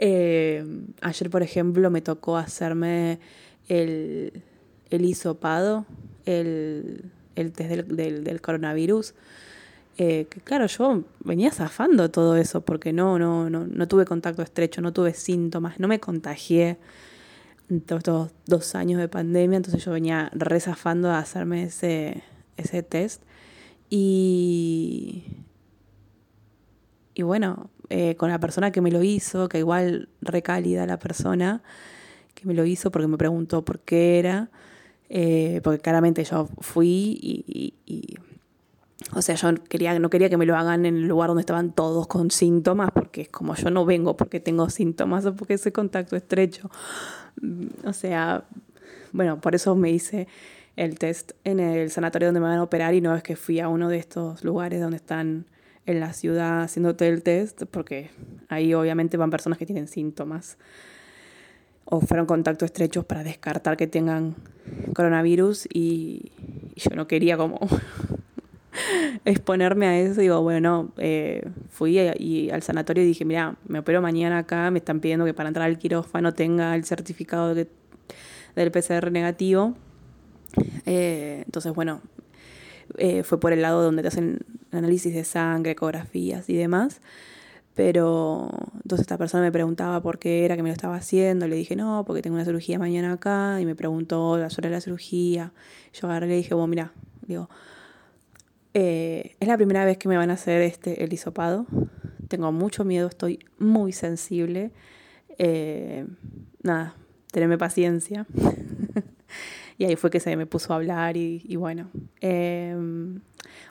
Eh, 0.01 0.64
ayer, 1.01 1.29
por 1.29 1.42
ejemplo, 1.42 1.90
me 1.90 2.01
tocó 2.01 2.37
hacerme 2.37 3.18
el, 3.68 4.44
el 4.90 5.05
hisopado, 5.05 5.87
el, 6.25 7.11
el 7.35 7.51
test 7.51 7.71
del, 7.71 7.97
del, 7.97 8.23
del 8.23 8.40
coronavirus. 8.40 9.14
Eh, 9.97 10.27
que 10.31 10.40
claro, 10.40 10.66
yo 10.66 11.03
venía 11.25 11.51
zafando 11.51 12.12
todo 12.12 12.37
eso 12.37 12.61
porque 12.61 12.92
no, 12.92 13.18
no, 13.18 13.51
no, 13.51 13.66
no 13.66 13.88
tuve 13.88 14.05
contacto 14.05 14.42
estrecho, 14.42 14.81
no 14.81 14.92
tuve 14.92 15.14
síntomas, 15.14 15.81
no 15.81 15.88
me 15.88 15.99
contagié 15.99 16.79
todos 17.87 18.00
estos 18.00 18.31
dos 18.46 18.74
años 18.74 18.98
de 18.98 19.09
pandemia, 19.09 19.57
entonces 19.57 19.85
yo 19.85 19.92
venía 19.92 20.31
rezafando 20.35 21.11
a 21.11 21.18
hacerme 21.18 21.64
ese, 21.64 22.22
ese 22.57 22.83
test. 22.83 23.22
Y, 23.90 25.24
y 27.14 27.22
bueno, 27.22 27.70
eh, 27.90 28.16
con 28.16 28.31
la 28.31 28.38
persona 28.38 28.70
que 28.70 28.81
me 28.81 28.90
lo 28.90 29.02
hizo, 29.02 29.48
que 29.48 29.59
igual 29.59 30.09
recálida 30.20 30.87
la 30.87 30.98
persona 30.98 31.62
que 32.35 32.46
me 32.46 32.54
lo 32.54 32.64
hizo 32.64 32.90
porque 32.90 33.09
me 33.09 33.16
preguntó 33.16 33.64
por 33.64 33.81
qué 33.81 34.18
era, 34.18 34.50
eh, 35.09 35.61
porque 35.64 35.81
claramente 35.81 36.22
yo 36.24 36.48
fui 36.61 37.18
y, 37.20 37.74
y, 37.87 38.18
o 39.15 39.23
sea, 39.23 39.37
yo 39.37 39.55
quería, 39.69 39.99
no 39.99 40.11
quería 40.11 40.29
que 40.29 40.37
me 40.37 40.47
lo 40.47 40.57
hagan 40.57 40.85
en 40.85 40.97
el 40.97 41.09
lugar 41.09 41.29
donde 41.29 41.43
estaban 41.43 41.73
todos 41.73 42.07
con 42.07 42.31
síntomas, 42.31 42.91
porque 42.93 43.23
es 43.23 43.29
como 43.29 43.55
yo 43.55 43.71
no 43.71 43.85
vengo 43.85 44.17
porque 44.17 44.41
tengo 44.41 44.69
síntomas 44.71 45.25
o 45.27 45.35
porque 45.35 45.55
ese 45.55 45.73
contacto 45.73 46.17
estrecho. 46.17 46.71
O 47.85 47.93
sea, 47.93 48.45
bueno, 49.13 49.41
por 49.41 49.55
eso 49.55 49.77
me 49.77 49.91
hice 49.91 50.27
el 50.77 50.99
test 50.99 51.33
en 51.45 51.61
el 51.61 51.91
sanatorio 51.91 52.29
donde 52.29 52.41
me 52.41 52.47
van 52.47 52.59
a 52.59 52.63
operar 52.63 52.95
y 52.95 53.01
no 53.01 53.15
es 53.15 53.23
que 53.23 53.37
fui 53.37 53.61
a 53.61 53.69
uno 53.69 53.89
de 53.89 53.99
estos 53.99 54.45
lugares 54.45 54.81
donde 54.81 54.97
están 54.97 55.47
en 55.87 56.01
la 56.01 56.13
ciudad 56.13 56.63
haciéndote 56.63 57.09
el 57.09 57.23
test, 57.23 57.65
porque 57.71 58.11
ahí 58.49 58.75
obviamente 58.75 59.17
van 59.17 59.31
personas 59.31 59.59
que 59.59 59.67
tienen 59.67 59.89
síntomas 59.89 60.59
o 61.85 62.01
fueron 62.01 62.27
contactos 62.27 62.67
estrechos 62.67 63.05
para 63.07 63.25
descartar 63.25 63.77
que 63.77 63.87
tengan 63.87 64.37
coronavirus 64.95 65.67
y, 65.73 66.33
yo 66.77 66.95
no 66.95 67.09
quería 67.09 67.37
como 67.37 67.59
exponerme 69.25 69.87
a 69.87 69.99
eso. 69.99 70.21
Digo, 70.21 70.43
bueno, 70.43 70.93
eh, 70.99 71.49
fui 71.71 71.99
y 71.99 72.51
al 72.51 72.62
sanatorio 72.62 73.03
y 73.03 73.07
dije, 73.07 73.25
mira, 73.25 73.57
me 73.67 73.81
opero 73.81 74.03
mañana 74.03 74.38
acá, 74.38 74.71
me 74.71 74.79
están 74.79 75.01
pidiendo 75.01 75.25
que 75.25 75.35
para 75.35 75.49
entrar 75.49 75.67
al 75.67 75.79
quirófano 75.79 76.35
tenga 76.35 76.75
el 76.75 76.85
certificado 76.85 77.55
de, 77.55 77.69
del 78.55 78.71
PCR 78.71 79.11
negativo. 79.11 79.75
Eh, 80.87 81.43
entonces, 81.47 81.75
bueno, 81.75 82.01
eh, 82.97 83.23
fue 83.23 83.38
por 83.38 83.53
el 83.53 83.62
lado 83.62 83.83
donde 83.83 84.03
te 84.03 84.09
hacen 84.09 84.38
análisis 84.73 85.12
de 85.14 85.25
sangre, 85.25 85.73
ecografías 85.73 86.49
y 86.49 86.57
demás. 86.57 87.01
Pero 87.75 88.51
entonces 88.75 89.03
esta 89.03 89.19
persona 89.19 89.45
me 89.45 89.53
preguntaba 89.53 90.03
por 90.03 90.19
qué 90.19 90.45
era 90.45 90.57
que 90.57 90.64
me 90.64 90.69
lo 90.69 90.73
estaba 90.73 90.97
haciendo. 90.97 91.47
Le 91.47 91.55
dije, 91.55 91.77
no, 91.77 92.03
porque 92.05 92.23
tengo 92.23 92.35
una 92.35 92.45
cirugía 92.45 92.77
mañana 92.77 93.12
acá. 93.12 93.61
Y 93.61 93.67
me 93.67 93.77
preguntó 93.77 94.51
sobre 94.51 94.69
la 94.69 94.81
cirugía. 94.81 95.53
Yo 95.93 96.09
agarré 96.09 96.27
y 96.27 96.31
le 96.31 96.37
dije, 96.38 96.55
bueno, 96.55 96.67
mira, 96.67 96.93
digo, 97.27 97.49
eh, 98.74 99.37
es 99.40 99.48
la 99.48 99.57
primera 99.57 99.85
vez 99.85 99.98
que 99.98 100.09
me 100.09 100.16
van 100.16 100.31
a 100.31 100.35
hacer 100.35 100.62
este, 100.62 101.04
el 101.04 101.12
hisopado. 101.12 101.66
Tengo 102.28 102.52
mucho 102.52 102.85
miedo, 102.85 103.09
estoy 103.09 103.40
muy 103.59 103.92
sensible. 103.92 104.70
Eh, 105.38 106.07
nada, 106.62 106.94
tenerme 107.33 107.59
paciencia. 107.59 108.26
y 109.78 109.85
ahí 109.85 109.96
fue 109.96 110.11
que 110.11 110.20
se 110.20 110.37
me 110.37 110.46
puso 110.46 110.72
a 110.72 110.76
hablar 110.76 111.16
y, 111.16 111.57
bueno. 111.57 111.90
Em, 112.20 113.20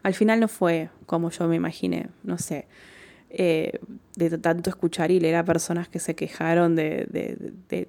al 0.04 0.14
final 0.14 0.40
no 0.40 0.48
fue 0.48 0.90
como 1.06 1.30
yo 1.30 1.48
me 1.48 1.56
imaginé, 1.56 2.10
no 2.24 2.38
sé. 2.38 2.68
Eh, 3.30 3.80
de 4.16 4.38
tanto 4.38 4.70
escuchar 4.70 5.12
y 5.12 5.20
leer 5.20 5.36
a 5.36 5.44
personas 5.44 5.90
que 5.90 6.00
se 6.00 6.16
quejaron 6.16 6.76
de, 6.76 7.08
de, 7.10 7.54
de, 7.70 7.88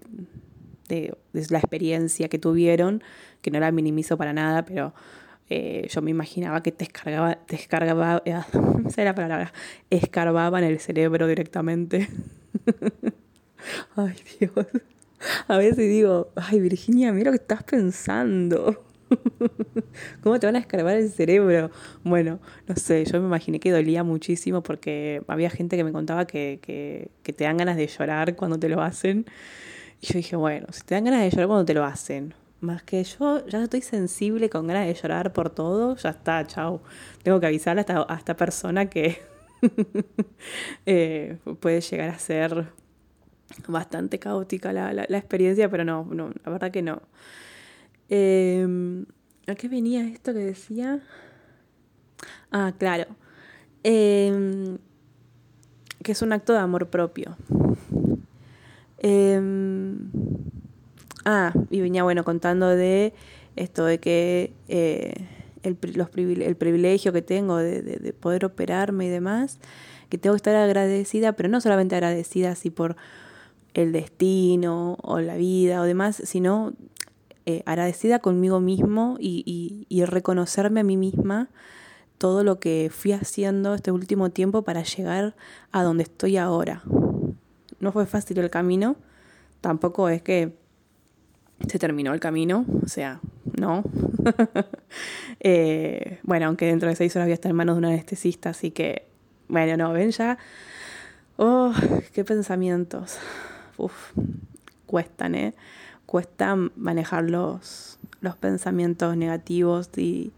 de, 0.88 1.16
la 1.48 1.58
experiencia 1.58 2.28
que 2.28 2.38
tuvieron, 2.38 3.02
que 3.40 3.50
no 3.50 3.60
la 3.60 3.70
minimizo 3.70 4.16
para 4.16 4.32
nada, 4.32 4.64
pero 4.64 4.92
eh, 5.50 5.88
yo 5.90 6.02
me 6.02 6.10
imaginaba 6.10 6.62
que 6.62 6.72
te 6.72 6.84
descargaba, 6.84 7.38
descargaba, 7.48 8.22
eh, 8.24 8.34
la 8.96 9.14
palabra, 9.14 9.52
escarbaba 9.90 10.58
en 10.58 10.64
el 10.64 10.80
cerebro 10.80 11.26
directamente. 11.26 12.08
ay, 13.96 14.14
Dios. 14.38 14.66
A 15.48 15.56
veces 15.56 15.78
digo, 15.78 16.30
ay, 16.36 16.60
Virginia, 16.60 17.12
mira 17.12 17.30
lo 17.30 17.36
que 17.36 17.42
estás 17.42 17.62
pensando. 17.62 18.84
¿Cómo 20.22 20.38
te 20.38 20.46
van 20.46 20.56
a 20.56 20.58
escarbar 20.58 20.96
el 20.96 21.10
cerebro? 21.10 21.70
Bueno, 22.04 22.40
no 22.66 22.76
sé, 22.76 23.04
yo 23.06 23.18
me 23.20 23.26
imaginé 23.26 23.58
que 23.58 23.70
dolía 23.70 24.04
muchísimo 24.04 24.62
porque 24.62 25.22
había 25.28 25.48
gente 25.48 25.76
que 25.76 25.84
me 25.84 25.92
contaba 25.92 26.26
que, 26.26 26.58
que, 26.62 27.10
que 27.22 27.32
te 27.32 27.44
dan 27.44 27.56
ganas 27.56 27.76
de 27.76 27.86
llorar 27.86 28.36
cuando 28.36 28.58
te 28.58 28.68
lo 28.68 28.82
hacen. 28.82 29.24
Y 30.00 30.08
yo 30.08 30.18
dije, 30.18 30.36
bueno, 30.36 30.66
si 30.72 30.82
te 30.82 30.94
dan 30.94 31.04
ganas 31.04 31.22
de 31.22 31.30
llorar 31.30 31.46
cuando 31.46 31.64
te 31.64 31.74
lo 31.74 31.84
hacen, 31.84 32.34
más 32.60 32.82
que 32.82 33.02
yo 33.04 33.46
ya 33.46 33.62
estoy 33.62 33.82
sensible 33.82 34.50
con 34.50 34.66
ganas 34.66 34.86
de 34.86 34.94
llorar 34.94 35.32
por 35.32 35.50
todo, 35.50 35.96
ya 35.96 36.10
está, 36.10 36.46
chao. 36.46 36.82
Tengo 37.22 37.40
que 37.40 37.46
avisarle 37.46 37.80
a 37.80 37.82
esta, 37.82 38.06
a 38.08 38.16
esta 38.16 38.36
persona 38.36 38.86
que 38.86 39.18
eh, 40.86 41.38
puede 41.60 41.80
llegar 41.80 42.10
a 42.10 42.18
ser 42.18 42.66
bastante 43.66 44.18
caótica 44.18 44.72
la, 44.72 44.92
la, 44.92 45.18
experiencia, 45.18 45.70
pero 45.70 45.84
no, 45.84 46.04
no, 46.04 46.30
la 46.44 46.52
verdad 46.52 46.70
que 46.70 46.82
no. 46.82 47.02
Eh, 48.08 49.04
¿A 49.46 49.54
qué 49.54 49.68
venía 49.68 50.06
esto 50.06 50.32
que 50.34 50.40
decía? 50.40 51.00
Ah, 52.50 52.74
claro. 52.76 53.06
Em, 53.82 54.78
que 56.02 56.12
es 56.12 56.22
un 56.22 56.32
acto 56.32 56.52
de 56.52 56.58
amor 56.58 56.88
propio. 56.88 57.36
Em, 58.98 60.10
ah, 61.28 61.52
y 61.70 61.80
venía, 61.80 62.02
bueno, 62.02 62.24
contando 62.24 62.68
de 62.68 63.12
esto 63.56 63.84
de 63.84 63.98
que 63.98 64.52
eh, 64.68 65.12
el, 65.62 65.76
el, 66.40 66.56
privilegio 66.56 67.12
que 67.12 67.22
tengo 67.22 67.58
de, 67.58 67.82
de, 67.82 68.12
poder 68.12 68.44
operarme 68.44 69.06
y 69.06 69.08
demás, 69.10 69.58
que 70.08 70.16
tengo 70.16 70.34
que 70.34 70.38
estar 70.38 70.56
agradecida, 70.56 71.32
pero 71.32 71.48
no 71.48 71.60
solamente 71.60 71.94
agradecida 71.94 72.52
así 72.52 72.70
por 72.70 72.96
el 73.74 73.92
destino 73.92 74.96
o 75.02 75.20
la 75.20 75.36
vida 75.36 75.80
o 75.82 75.84
demás, 75.84 76.22
sino 76.24 76.72
eh, 77.44 77.62
agradecida 77.66 78.20
conmigo 78.20 78.60
mismo 78.60 79.16
y, 79.20 79.86
y, 79.88 80.04
reconocerme 80.04 80.80
a 80.80 80.84
mí 80.84 80.96
misma 80.96 81.48
todo 82.16 82.42
lo 82.44 82.58
que 82.58 82.90
fui 82.92 83.12
haciendo 83.12 83.74
este 83.74 83.92
último 83.92 84.30
tiempo 84.30 84.62
para 84.62 84.82
llegar 84.82 85.34
a 85.72 85.82
donde 85.82 86.04
estoy 86.04 86.36
ahora. 86.36 86.82
No 87.80 87.92
fue 87.92 88.06
fácil 88.06 88.38
el 88.38 88.50
camino, 88.50 88.96
tampoco 89.60 90.08
es 90.08 90.22
que 90.22 90.56
se 91.66 91.78
terminó 91.78 92.14
el 92.14 92.20
camino, 92.20 92.64
o 92.84 92.88
sea, 92.88 93.20
no. 93.58 93.82
Eh, 95.40 96.18
bueno, 96.24 96.46
aunque 96.46 96.66
dentro 96.66 96.88
de 96.88 96.96
seis 96.96 97.14
horas 97.14 97.26
voy 97.26 97.30
a 97.30 97.34
estar 97.34 97.50
en 97.50 97.56
manos 97.56 97.76
de 97.76 97.78
un 97.78 97.84
anestesista, 97.84 98.50
así 98.50 98.72
que, 98.72 99.06
bueno, 99.46 99.76
no, 99.76 99.92
ven 99.92 100.10
ya. 100.10 100.36
Oh, 101.36 101.72
qué 102.12 102.24
pensamientos. 102.24 103.18
Uf, 103.76 104.12
cuestan, 104.86 105.36
¿eh? 105.36 105.54
Cuesta 106.06 106.56
manejar 106.56 107.30
los, 107.30 108.00
los 108.20 108.36
pensamientos 108.36 109.16
negativos 109.16 109.90
y 109.96 110.32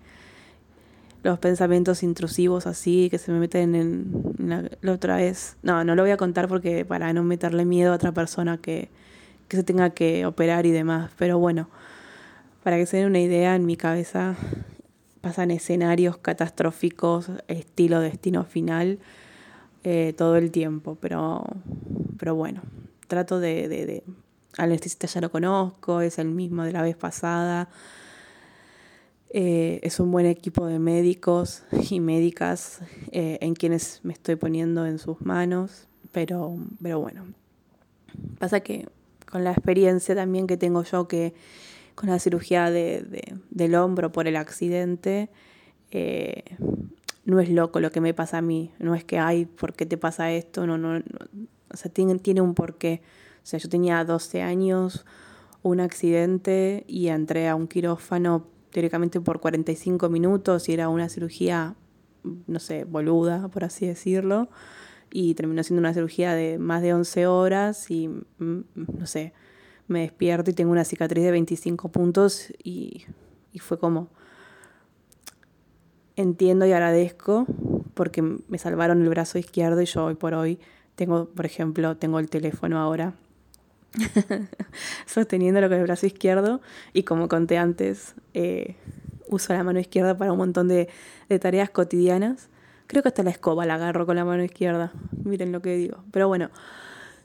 los 1.22 1.38
pensamientos 1.38 2.02
intrusivos 2.02 2.66
así 2.66 3.08
que 3.10 3.18
se 3.18 3.30
me 3.30 3.38
meten 3.38 3.74
en 3.74 4.34
la, 4.82 4.92
otra 4.92 5.16
vez. 5.16 5.56
No, 5.62 5.84
no 5.84 5.94
lo 5.94 6.02
voy 6.02 6.10
a 6.10 6.16
contar 6.16 6.48
porque 6.48 6.84
para 6.84 7.12
no 7.12 7.22
meterle 7.22 7.64
miedo 7.64 7.92
a 7.92 7.96
otra 7.96 8.12
persona 8.12 8.58
que, 8.58 8.90
que 9.50 9.56
se 9.56 9.64
tenga 9.64 9.90
que 9.90 10.24
operar 10.26 10.64
y 10.64 10.70
demás. 10.70 11.10
Pero 11.18 11.38
bueno, 11.40 11.68
para 12.62 12.76
que 12.76 12.86
se 12.86 12.98
den 12.98 13.06
una 13.06 13.18
idea, 13.18 13.56
en 13.56 13.66
mi 13.66 13.76
cabeza 13.76 14.36
pasan 15.20 15.50
escenarios 15.50 16.16
catastróficos, 16.16 17.30
estilo 17.48 18.00
destino 18.00 18.44
final, 18.44 19.00
eh, 19.82 20.14
todo 20.16 20.36
el 20.36 20.52
tiempo. 20.52 20.96
Pero, 21.00 21.44
pero 22.16 22.36
bueno, 22.36 22.62
trato 23.08 23.40
de, 23.40 23.68
de. 23.68 24.04
Al 24.56 24.66
anestesista 24.66 25.08
ya 25.08 25.20
lo 25.20 25.32
conozco, 25.32 26.00
es 26.00 26.18
el 26.18 26.28
mismo 26.28 26.62
de 26.62 26.72
la 26.72 26.82
vez 26.82 26.96
pasada. 26.96 27.68
Eh, 29.30 29.80
es 29.82 29.98
un 29.98 30.12
buen 30.12 30.26
equipo 30.26 30.66
de 30.66 30.78
médicos 30.78 31.64
y 31.90 31.98
médicas 31.98 32.82
eh, 33.10 33.38
en 33.40 33.54
quienes 33.54 34.00
me 34.04 34.12
estoy 34.12 34.36
poniendo 34.36 34.86
en 34.86 34.98
sus 34.98 35.20
manos, 35.20 35.88
pero, 36.12 36.56
pero 36.82 37.00
bueno, 37.00 37.26
pasa 38.38 38.60
que 38.60 38.88
con 39.30 39.44
la 39.44 39.52
experiencia 39.52 40.14
también 40.14 40.46
que 40.46 40.56
tengo 40.56 40.82
yo 40.82 41.08
que 41.08 41.34
con 41.94 42.08
la 42.08 42.18
cirugía 42.18 42.70
de, 42.70 43.36
del 43.50 43.74
hombro 43.74 44.10
por 44.10 44.26
el 44.26 44.36
accidente, 44.36 45.28
eh, 45.90 46.44
no 47.24 47.40
es 47.40 47.50
loco 47.50 47.80
lo 47.80 47.90
que 47.90 48.00
me 48.00 48.14
pasa 48.14 48.38
a 48.38 48.42
mí, 48.42 48.72
no 48.78 48.94
es 48.94 49.04
que, 49.04 49.18
ay, 49.18 49.44
¿por 49.44 49.74
qué 49.74 49.86
te 49.86 49.96
pasa 49.96 50.32
esto? 50.32 50.66
No, 50.66 50.78
no, 50.78 51.02
o 51.72 51.76
sea, 51.76 51.90
tiene, 51.90 52.18
tiene 52.18 52.40
un 52.40 52.54
porqué. 52.54 53.02
O 53.42 53.46
sea, 53.46 53.58
yo 53.58 53.68
tenía 53.68 54.04
12 54.04 54.42
años, 54.42 55.04
un 55.62 55.80
accidente 55.80 56.84
y 56.86 57.08
entré 57.08 57.48
a 57.48 57.54
un 57.54 57.68
quirófano 57.68 58.46
teóricamente 58.70 59.20
por 59.20 59.40
45 59.40 60.08
minutos 60.08 60.68
y 60.68 60.72
era 60.72 60.88
una 60.88 61.08
cirugía, 61.08 61.74
no 62.46 62.60
sé, 62.60 62.84
boluda, 62.84 63.48
por 63.48 63.64
así 63.64 63.86
decirlo, 63.86 64.48
y 65.10 65.34
terminó 65.34 65.62
siendo 65.62 65.80
una 65.80 65.94
cirugía 65.94 66.34
de 66.34 66.58
más 66.58 66.82
de 66.82 66.94
11 66.94 67.26
horas 67.26 67.90
y, 67.90 68.08
mm, 68.08 68.60
no 68.76 69.06
sé, 69.06 69.32
me 69.88 70.00
despierto 70.00 70.50
y 70.50 70.54
tengo 70.54 70.70
una 70.70 70.84
cicatriz 70.84 71.24
de 71.24 71.30
25 71.32 71.90
puntos 71.90 72.52
y, 72.62 73.04
fue 73.58 73.78
como, 73.78 74.08
entiendo 76.16 76.66
y 76.66 76.72
agradezco 76.72 77.46
porque 77.94 78.22
me 78.22 78.58
salvaron 78.58 79.02
el 79.02 79.08
brazo 79.08 79.38
izquierdo 79.38 79.82
y 79.82 79.86
yo 79.86 80.04
hoy 80.04 80.14
por 80.14 80.34
hoy 80.34 80.60
tengo, 80.94 81.28
por 81.30 81.46
ejemplo, 81.46 81.96
tengo 81.96 82.18
el 82.18 82.30
teléfono 82.30 82.78
ahora 82.78 83.14
sosteniendo 85.06 85.60
lo 85.60 85.68
con 85.68 85.78
el 85.78 85.84
brazo 85.84 86.06
izquierdo 86.06 86.60
y 86.92 87.02
como 87.02 87.28
conté 87.28 87.58
antes, 87.58 88.14
eh, 88.34 88.76
uso 89.28 89.52
la 89.52 89.64
mano 89.64 89.80
izquierda 89.80 90.16
para 90.16 90.32
un 90.32 90.38
montón 90.38 90.68
de, 90.68 90.88
tareas 91.40 91.70
cotidianas. 91.70 92.48
Creo 92.90 93.02
que 93.02 93.08
hasta 93.08 93.22
la 93.22 93.30
escoba 93.30 93.64
la 93.66 93.76
agarro 93.76 94.04
con 94.04 94.16
la 94.16 94.24
mano 94.24 94.42
izquierda, 94.42 94.92
miren 95.24 95.52
lo 95.52 95.62
que 95.62 95.76
digo. 95.76 96.02
Pero 96.10 96.26
bueno, 96.26 96.50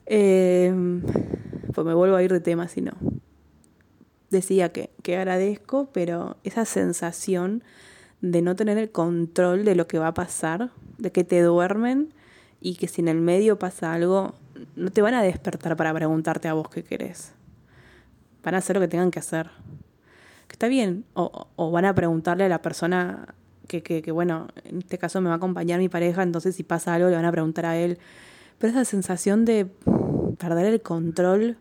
Em, 0.05 1.01
pues 1.73 1.85
me 1.85 1.93
vuelvo 1.93 2.15
a 2.15 2.23
ir 2.23 2.31
de 2.31 2.39
tema 2.39 2.67
si 2.67 2.81
no. 2.81 2.93
Decía 4.29 4.69
que, 4.71 4.91
que 5.01 5.17
agradezco, 5.17 5.89
pero 5.91 6.37
esa 6.43 6.65
sensación 6.65 7.63
de 8.21 8.41
no 8.41 8.55
tener 8.55 8.77
el 8.77 8.91
control 8.91 9.65
de 9.65 9.75
lo 9.75 9.87
que 9.87 9.99
va 9.99 10.07
a 10.07 10.13
pasar, 10.13 10.71
de 10.97 11.11
que 11.11 11.23
te 11.23 11.41
duermen 11.41 12.13
y 12.61 12.75
que 12.75 12.87
si 12.87 13.01
en 13.01 13.07
el 13.07 13.21
medio 13.21 13.59
pasa 13.59 13.93
algo, 13.93 14.35
no 14.75 14.91
te 14.91 15.01
van 15.01 15.13
a 15.13 15.21
despertar 15.21 15.75
para 15.75 15.93
preguntarte 15.93 16.47
a 16.47 16.53
vos 16.53 16.69
qué 16.69 16.83
querés. 16.83 17.33
Van 18.43 18.55
a 18.55 18.59
hacer 18.59 18.75
lo 18.75 18.81
que 18.81 18.87
tengan 18.87 19.11
que 19.11 19.19
hacer. 19.19 19.49
Que 20.47 20.53
está 20.53 20.67
bien. 20.67 21.05
O, 21.13 21.47
o 21.55 21.71
van 21.71 21.85
a 21.85 21.95
preguntarle 21.95 22.43
a 22.43 22.49
la 22.49 22.61
persona 22.61 23.33
que, 23.67 23.81
que, 23.81 24.11
bueno, 24.11 24.47
en 24.63 24.79
este 24.79 24.97
caso 24.97 25.21
me 25.21 25.27
va 25.27 25.35
a 25.35 25.37
acompañar 25.37 25.79
mi 25.79 25.89
pareja, 25.89 26.23
entonces 26.23 26.55
si 26.55 26.63
pasa 26.63 26.93
algo 26.93 27.09
le 27.09 27.15
van 27.15 27.25
a 27.25 27.31
preguntar 27.31 27.65
a 27.65 27.77
él. 27.77 27.97
Pero 28.59 28.71
esa 28.71 28.85
sensación 28.85 29.45
de 29.45 29.67
perder 30.37 30.65
el 30.67 30.81
control 30.81 31.57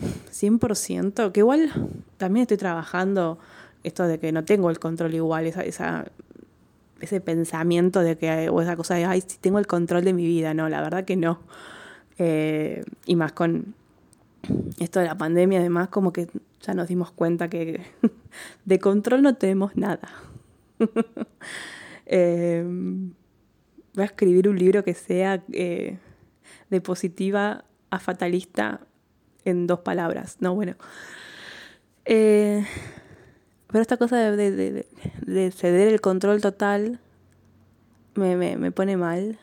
100%, 0.00 1.32
que 1.32 1.40
igual 1.40 1.70
también 2.16 2.42
estoy 2.42 2.56
trabajando 2.56 3.38
esto 3.84 4.06
de 4.06 4.18
que 4.18 4.32
no 4.32 4.44
tengo 4.44 4.70
el 4.70 4.78
control 4.78 5.14
igual, 5.14 5.46
esa, 5.46 6.04
ese 7.00 7.20
pensamiento 7.20 8.00
de 8.00 8.16
que, 8.16 8.48
o 8.48 8.60
esa 8.60 8.76
cosa 8.76 8.94
de, 8.94 9.04
ay, 9.04 9.22
si 9.26 9.38
tengo 9.38 9.58
el 9.58 9.66
control 9.66 10.04
de 10.04 10.12
mi 10.12 10.24
vida, 10.24 10.54
no, 10.54 10.68
la 10.68 10.80
verdad 10.80 11.04
que 11.04 11.16
no. 11.16 11.40
Eh, 12.18 12.84
y 13.06 13.16
más 13.16 13.32
con 13.32 13.74
esto 14.78 15.00
de 15.00 15.06
la 15.06 15.16
pandemia, 15.16 15.60
además, 15.60 15.88
como 15.88 16.12
que 16.12 16.28
ya 16.60 16.74
nos 16.74 16.88
dimos 16.88 17.10
cuenta 17.10 17.48
que 17.48 17.80
de 18.64 18.78
control 18.78 19.22
no 19.22 19.34
tenemos 19.34 19.76
nada. 19.76 20.08
eh, 22.06 22.64
voy 23.94 24.02
a 24.02 24.04
escribir 24.04 24.48
un 24.48 24.58
libro 24.58 24.84
que 24.84 24.94
sea 24.94 25.42
eh, 25.52 25.98
de 26.70 26.80
positiva 26.80 27.64
a 27.90 27.98
fatalista 27.98 28.80
en 29.44 29.66
dos 29.66 29.80
palabras. 29.80 30.36
No, 30.40 30.54
bueno. 30.54 30.76
Eh, 32.04 32.64
pero 33.68 33.82
esta 33.82 33.96
cosa 33.96 34.16
de, 34.30 34.86
ceder 35.54 35.88
el 35.88 36.00
control 36.00 36.40
total 36.40 37.00
me, 38.14 38.36
me, 38.36 38.70
pone 38.70 38.96
mal. 38.96 39.38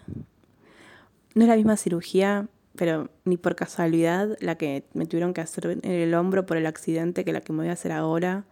No 1.35 1.43
es 1.43 1.49
la 1.49 1.55
misma 1.55 1.77
cirugía, 1.77 2.47
pero 2.75 3.09
ni 3.25 3.37
por 3.37 3.55
casualidad 3.55 4.37
la 4.39 4.55
que 4.55 4.83
me 4.93 5.05
tuvieron 5.05 5.33
que 5.33 5.41
hacer 5.41 5.79
en 5.81 5.91
el 5.91 6.13
hombro 6.13 6.45
por 6.45 6.57
el 6.57 6.65
accidente 6.65 7.25
que 7.25 7.33
la 7.33 7.41
que 7.41 7.53
me 7.53 7.59
voy 7.59 7.69
a 7.69 7.73
hacer 7.73 7.91
ahora. 7.91 8.45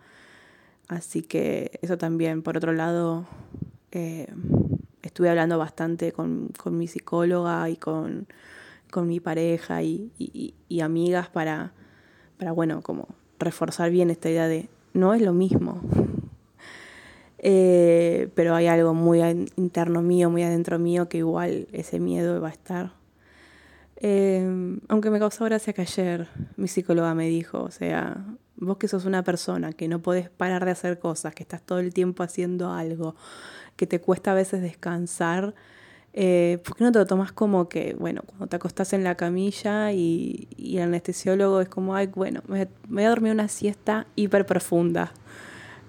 Así 0.88 1.22
que 1.22 1.80
eso 1.82 1.98
también, 1.98 2.42
por 2.42 2.58
otro 2.58 2.72
lado, 2.74 3.26
eh, 3.92 4.28
estuve 5.02 5.30
hablando 5.30 5.58
bastante 5.58 6.12
con, 6.12 6.50
con 6.58 6.78
mi 6.78 6.88
psicóloga 6.88 7.70
y 7.70 7.76
con, 7.76 8.28
con 8.92 9.08
mi 9.08 9.20
pareja 9.20 9.82
y, 9.84 10.54
amigas 10.82 11.30
para, 11.30 11.74
para, 12.38 12.52
bueno, 12.52 12.82
como 12.82 13.08
reforzar 13.40 13.92
bien 13.92 14.10
esta 14.10 14.30
idea 14.30 14.48
de 14.48 14.70
no 14.94 15.14
es 15.14 15.22
lo 15.22 15.34
mismo. 15.34 15.82
Eh, 17.40 18.30
pero 18.34 18.56
hay 18.56 18.66
algo 18.66 18.96
muy 18.96 19.22
interno 19.58 20.02
mío, 20.02 20.32
muy 20.32 20.42
adentro 20.42 20.80
mío, 20.80 21.08
que 21.08 21.20
igual 21.20 21.68
ese 21.72 22.00
miedo 22.00 22.42
va 22.42 22.48
a 22.48 22.52
estar. 22.52 22.94
Eh, 23.98 24.80
aunque 24.88 25.12
me 25.12 25.20
causó 25.20 25.46
gracia 25.46 25.72
que 25.72 25.84
ayer 25.84 26.28
mi 26.56 26.68
psicóloga 26.68 27.14
me 27.14 27.28
dijo, 27.28 27.62
o 27.62 27.70
sea, 27.70 28.26
vos 28.58 28.78
que 28.78 28.88
sos 28.88 29.06
una 29.06 29.24
persona 29.24 29.72
que 29.74 29.88
no 29.88 30.02
podés 30.02 30.30
parar 30.30 30.66
de 30.66 30.72
hacer 30.72 31.00
cosas, 31.00 31.34
que 31.34 31.44
estás 31.44 31.62
todo 31.62 31.80
el 31.80 31.94
tiempo 31.94 32.24
haciendo 32.24 32.72
algo, 32.72 33.16
que 33.76 33.88
te 33.88 34.02
cuesta 34.02 34.32
a 34.32 34.36
veces 34.36 34.62
descansar, 34.62 35.54
eh, 36.20 36.60
¿por 36.64 36.76
qué 36.76 36.84
no 36.84 36.92
te 36.92 36.98
lo 36.98 37.06
tomas 37.06 37.32
como 37.32 37.70
que, 37.70 37.94
bueno, 37.94 38.24
cuando 38.26 38.48
te 38.48 38.56
acostás 38.56 38.94
en 38.94 39.04
la 39.04 39.16
camilla 39.16 39.92
y, 39.92 40.48
el 40.58 40.82
anestesiólogo 40.82 41.62
es 41.62 41.70
como, 41.70 41.96
ay, 41.96 42.08
bueno, 42.08 42.42
me, 42.48 42.68
voy 42.88 43.04
a 43.04 43.10
dormir 43.10 43.32
una 43.32 43.48
siesta 43.48 44.08
hiper 44.16 44.48
profunda? 44.48 45.12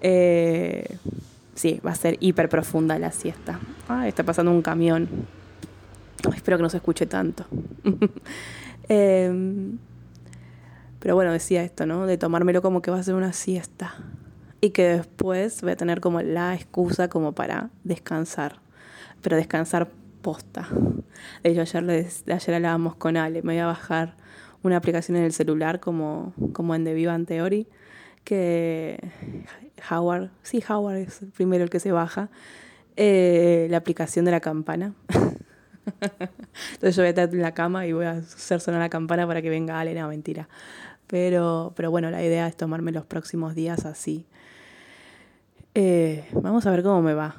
Eh, 0.03 0.99
sí, 1.55 1.81
va 1.85 1.93
a 1.93 1.95
ser 1.95 2.19
hiper 2.21 2.51
profunda 2.51 2.99
la 2.99 3.11
siesta. 3.11 3.59
Ah, 3.89 4.07
está 4.07 4.23
pasando 4.23 4.51
un 4.51 4.61
camión. 4.61 5.09
espero 6.37 6.59
que 6.59 6.63
no 6.63 6.69
se 6.69 6.77
escuche 6.77 7.07
tanto. 7.07 7.47
Em, 8.91 9.79
pero 10.99 11.15
bueno, 11.15 11.33
decía 11.33 11.63
esto, 11.63 11.87
¿no? 11.87 12.07
De 12.07 12.19
tomármelo 12.19 12.63
como 12.63 12.83
que 12.83 12.91
va 12.91 12.99
a 12.99 13.03
ser 13.03 13.15
una 13.15 13.33
siesta 13.33 13.95
y 14.61 14.71
que 14.71 14.89
después 14.89 15.63
voy 15.63 15.73
a 15.73 15.77
tener 15.77 16.01
como 16.01 16.21
la 16.21 16.55
excusa 16.55 17.09
como 17.09 17.33
para 17.33 17.71
descansar. 17.85 18.61
pero 19.23 19.37
descansar 19.37 19.89
posta. 20.23 20.69
De 21.43 21.51
hecho, 21.51 21.63
ayer, 21.63 21.83
les, 21.83 22.25
ayer 22.29 22.55
hablábamos 22.55 22.97
con 22.97 23.17
Ale, 23.17 23.43
me 23.43 23.55
voy 23.55 23.61
a 23.61 23.67
bajar 23.67 24.17
una 24.63 24.77
aplicación 24.77 25.17
en 25.17 25.25
el 25.25 25.33
celular 25.33 25.81
como, 25.81 26.33
como 26.53 26.75
en 26.75 26.85
The 26.85 26.95
Viva 26.95 27.19
Theory, 27.19 27.67
que 28.25 28.99
Howard, 29.91 30.31
sí, 30.43 30.63
Howard 30.69 30.97
es 30.97 31.21
primero 31.37 31.65
el 31.65 31.71
que 31.71 31.81
se 31.81 31.93
baja, 31.93 32.31
eh, 32.97 33.69
la 33.71 33.79
aplicación 33.79 34.25
de 34.25 34.33
la 34.33 34.41
campana. 34.41 34.95
Entonces 36.75 36.97
yo 36.97 37.03
voy 37.03 37.07
a 37.07 37.11
estar 37.11 37.29
en 37.33 37.43
la 37.43 37.55
cama 37.55 37.87
y 37.87 37.93
voy 37.93 38.07
a 38.07 38.13
hacer 38.13 38.61
sonar 38.61 38.81
la 38.81 38.89
campana 38.89 39.27
para 39.27 39.43
que 39.43 39.51
venga 39.51 39.79
Ale, 39.81 39.95
no, 39.95 40.09
mentira. 40.09 40.49
Pero, 41.07 41.73
pero 41.77 41.91
bueno, 41.91 42.11
la 42.11 42.23
idea 42.23 42.47
es 42.47 42.57
tomarme 42.57 42.93
los 42.93 43.07
próximos 43.07 43.55
días 43.55 43.87
así. 43.87 44.27
Eh, 45.75 46.25
vamos 46.33 46.67
a 46.67 46.71
ver 46.71 46.83
cómo 46.83 47.03
me 47.03 47.15
va, 47.15 47.37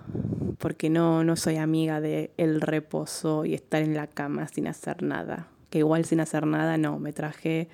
porque 0.60 0.90
no, 0.90 1.24
no 1.24 1.36
soy 1.36 1.58
amiga 1.58 2.00
de 2.00 2.32
el 2.38 2.62
reposo 2.62 3.46
y 3.46 3.54
estar 3.54 3.82
en 3.82 3.96
la 3.96 4.08
cama 4.08 4.48
sin 4.48 4.68
hacer 4.68 5.04
nada. 5.04 5.48
Que 5.70 5.80
igual 5.80 6.06
sin 6.06 6.20
hacer 6.20 6.48
nada, 6.48 6.78
no, 6.78 7.00
me 7.00 7.12
traje, 7.14 7.68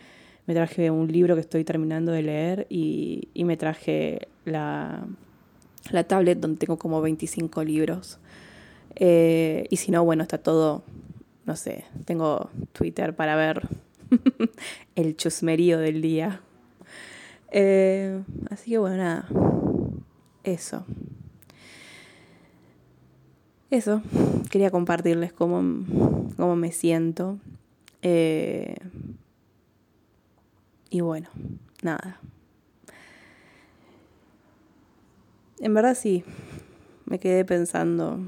me 0.47 0.53
traje 0.53 0.91
un 0.91 1.11
libro 1.11 1.35
que 1.35 1.41
estoy 1.41 1.63
terminando 1.63 2.11
de 2.11 2.23
leer 2.23 2.67
y, 2.69 3.29
y 3.33 3.43
me 3.45 3.57
traje 3.57 4.27
la, 4.43 5.05
la 5.91 6.03
tablet 6.03 6.39
donde 6.39 6.57
tengo 6.57 6.77
como 6.77 7.01
25 7.01 7.63
libros. 7.63 8.19
Eh, 8.95 9.67
y 9.69 9.77
si 9.77 9.91
no, 9.91 10.03
bueno, 10.03 10.23
está 10.23 10.37
todo, 10.37 10.83
no 11.45 11.55
sé, 11.55 11.85
tengo 12.05 12.49
Twitter 12.71 13.15
para 13.15 13.35
ver 13.35 13.67
el 14.95 15.17
chusmerío 15.17 15.79
del 15.79 16.01
día. 16.01 16.41
Eh, 17.51 18.21
así 18.49 18.71
que 18.71 18.77
bueno, 18.77 18.97
nada, 18.97 19.27
eso. 20.43 20.85
Eso, 23.71 24.01
quería 24.49 24.71
compartirles 24.71 25.33
cómo, 25.33 25.57
cómo 26.37 26.55
me 26.55 26.71
siento. 26.71 27.39
Eh, 28.01 28.75
y 30.89 31.01
bueno, 31.01 31.27
nada. 31.81 32.19
En 35.59 35.73
verdad 35.73 35.95
sí, 35.95 36.23
me 37.05 37.19
quedé 37.19 37.43
pensando 37.43 38.19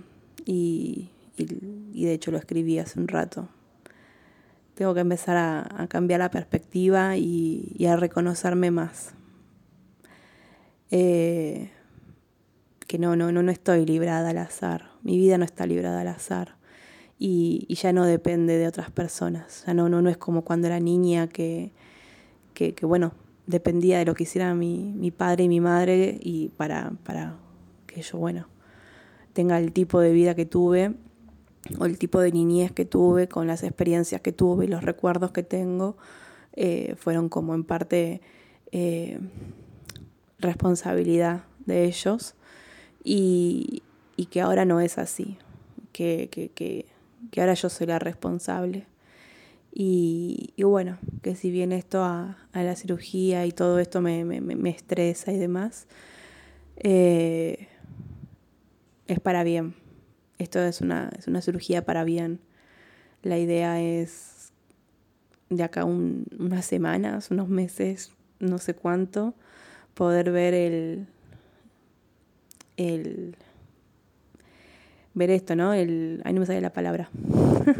y, 0.48 1.10
de 1.38 2.14
hecho 2.14 2.32
lo 2.32 2.38
escribí 2.38 2.80
hace 2.80 3.00
un 3.00 3.08
rato. 3.08 3.50
Tengo 4.76 4.94
que 4.94 5.02
empezar 5.02 5.36
a, 5.38 5.88
cambiar 5.88 6.20
la 6.20 6.32
perspectiva 6.32 7.18
y, 7.18 7.86
a 7.86 7.96
reconocerme 7.96 8.72
más. 8.72 9.14
Eh, 10.90 11.70
que 12.88 12.98
no, 12.98 13.18
no, 13.18 13.32
no, 13.32 13.44
no 13.44 13.52
estoy 13.52 13.86
librada 13.86 14.30
al 14.30 14.38
azar. 14.38 14.92
Mi 15.04 15.18
vida 15.18 15.38
no 15.38 15.44
está 15.44 15.66
librada 15.66 16.02
al 16.02 16.08
azar. 16.08 16.56
Y, 17.20 17.68
ya 17.74 17.92
no 17.92 18.06
depende 18.06 18.58
de 18.58 18.68
otras 18.68 18.90
personas. 18.90 19.64
Ya 19.68 19.74
no, 19.74 19.90
no, 19.90 20.02
no 20.02 20.10
es 20.10 20.18
como 20.18 20.44
cuando 20.44 20.68
era 20.68 20.80
niña 20.80 21.28
que, 21.28 21.72
que, 22.54 22.74
bueno, 22.84 23.14
dependía 23.48 24.00
de 24.00 24.06
lo 24.06 24.16
que 24.16 24.24
hiciera 24.24 24.54
mi, 24.54 24.94
mi 24.96 25.12
padre 25.12 25.46
y 25.46 25.50
mi 25.50 25.60
madre 25.60 26.18
y 26.22 26.50
para, 26.50 26.92
para 27.04 27.36
que 27.88 28.02
yo, 28.02 28.18
bueno, 28.18 28.48
tenga 29.38 29.60
el 29.60 29.72
tipo 29.72 30.00
de 30.00 30.12
vida 30.14 30.34
que 30.34 30.48
tuve 30.48 30.96
o 31.78 31.86
el 31.86 32.00
tipo 32.00 32.20
de 32.20 32.32
niñez 32.32 32.72
que 32.72 32.86
tuve, 32.86 33.28
con 33.28 33.46
las 33.46 33.62
experiencias 33.62 34.20
que 34.20 34.32
tuve 34.32 34.66
y 34.66 34.68
los 34.68 34.84
recuerdos 34.84 35.30
que 35.30 35.44
tengo, 35.44 35.96
eh, 36.54 36.96
fueron 36.98 37.30
como 37.30 37.54
en 37.54 37.64
parte 37.64 38.20
eh, 38.72 39.20
responsabilidad 40.40 41.44
de 41.68 41.86
ellos 41.86 42.34
y, 43.04 43.84
que 44.32 44.42
ahora 44.42 44.66
no 44.66 44.80
es 44.80 44.98
así, 44.98 45.38
que, 45.94 46.30
que, 46.32 46.88
ahora 47.40 47.54
yo 47.54 47.70
soy 47.70 47.86
la 47.86 48.00
responsable. 48.00 48.88
Y, 49.72 50.56
bueno, 50.64 50.98
que 51.22 51.36
si 51.36 51.52
bien 51.52 51.72
esto 51.74 52.04
a, 52.04 52.40
la 52.54 52.76
cirugía 52.76 53.46
y 53.46 53.52
todo 53.52 53.78
esto 53.78 54.02
me, 54.02 54.26
me, 54.26 54.70
estresa 54.72 55.32
y 55.32 55.38
demás, 55.38 55.86
eh, 56.78 57.68
es 59.08 59.20
para 59.20 59.44
bien. 59.44 59.76
Esto 60.38 60.60
es 60.60 60.82
una, 60.82 61.10
es 61.18 61.28
una 61.28 61.42
cirugía 61.42 61.84
para 61.84 62.04
bien. 62.04 62.40
La 63.24 63.38
idea 63.38 63.82
es 63.82 64.52
de 65.50 65.64
acá 65.64 65.86
unas 65.86 66.66
semanas, 66.66 67.32
unos 67.32 67.48
meses, 67.50 68.12
no 68.40 68.58
sé 68.58 68.76
cuánto, 68.76 69.34
poder 69.94 70.32
ver 70.32 70.54
el, 70.54 71.08
el 72.76 73.36
ver 75.14 75.32
esto, 75.32 75.56
¿no? 75.56 75.74
El, 75.74 76.22
ahí 76.26 76.34
no 76.34 76.42
me 76.42 76.46
sale 76.46 76.62
la 76.62 76.74
palabra. 76.74 77.10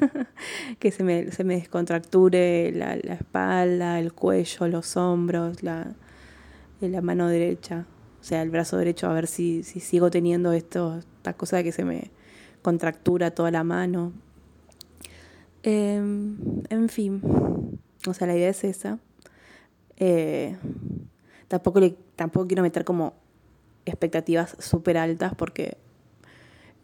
que 0.80 0.92
se 0.92 1.04
me, 1.04 1.32
se 1.32 1.44
me 1.44 1.56
descontracture 1.56 2.72
la, 2.72 2.96
la, 2.96 3.14
espalda, 3.14 4.00
el 4.00 4.14
cuello, 4.14 4.68
los 4.68 4.98
hombros, 4.98 5.62
la, 5.62 5.94
la 6.82 7.02
mano 7.02 7.28
derecha 7.28 7.86
o 8.20 8.24
sea, 8.24 8.42
el 8.42 8.50
brazo 8.50 8.78
derecho, 8.78 9.08
a 9.08 9.14
ver 9.14 9.28
si, 9.28 9.64
si 9.64 9.80
sigo 9.80 10.10
teniendo 10.10 10.52
esto, 10.52 10.98
esta 10.98 11.34
cosa 11.34 11.64
que 11.64 11.72
se 11.72 11.86
me 11.86 12.12
contractura 12.62 13.32
toda 13.32 13.52
la 13.52 13.64
mano. 13.64 14.12
Em, 15.64 16.38
en 16.70 16.90
fin, 16.90 17.22
o 18.08 18.14
sea, 18.14 18.28
la 18.28 18.36
idea 18.36 18.50
es 18.50 18.64
esa. 18.64 19.00
Eh, 19.98 20.58
tampoco, 21.48 21.80
le, 21.80 21.96
tampoco 22.16 22.48
quiero 22.48 22.64
meter 22.64 22.86
como 22.86 23.14
expectativas 23.86 24.56
súper 24.60 24.98
altas 24.98 25.34
porque, 25.36 25.78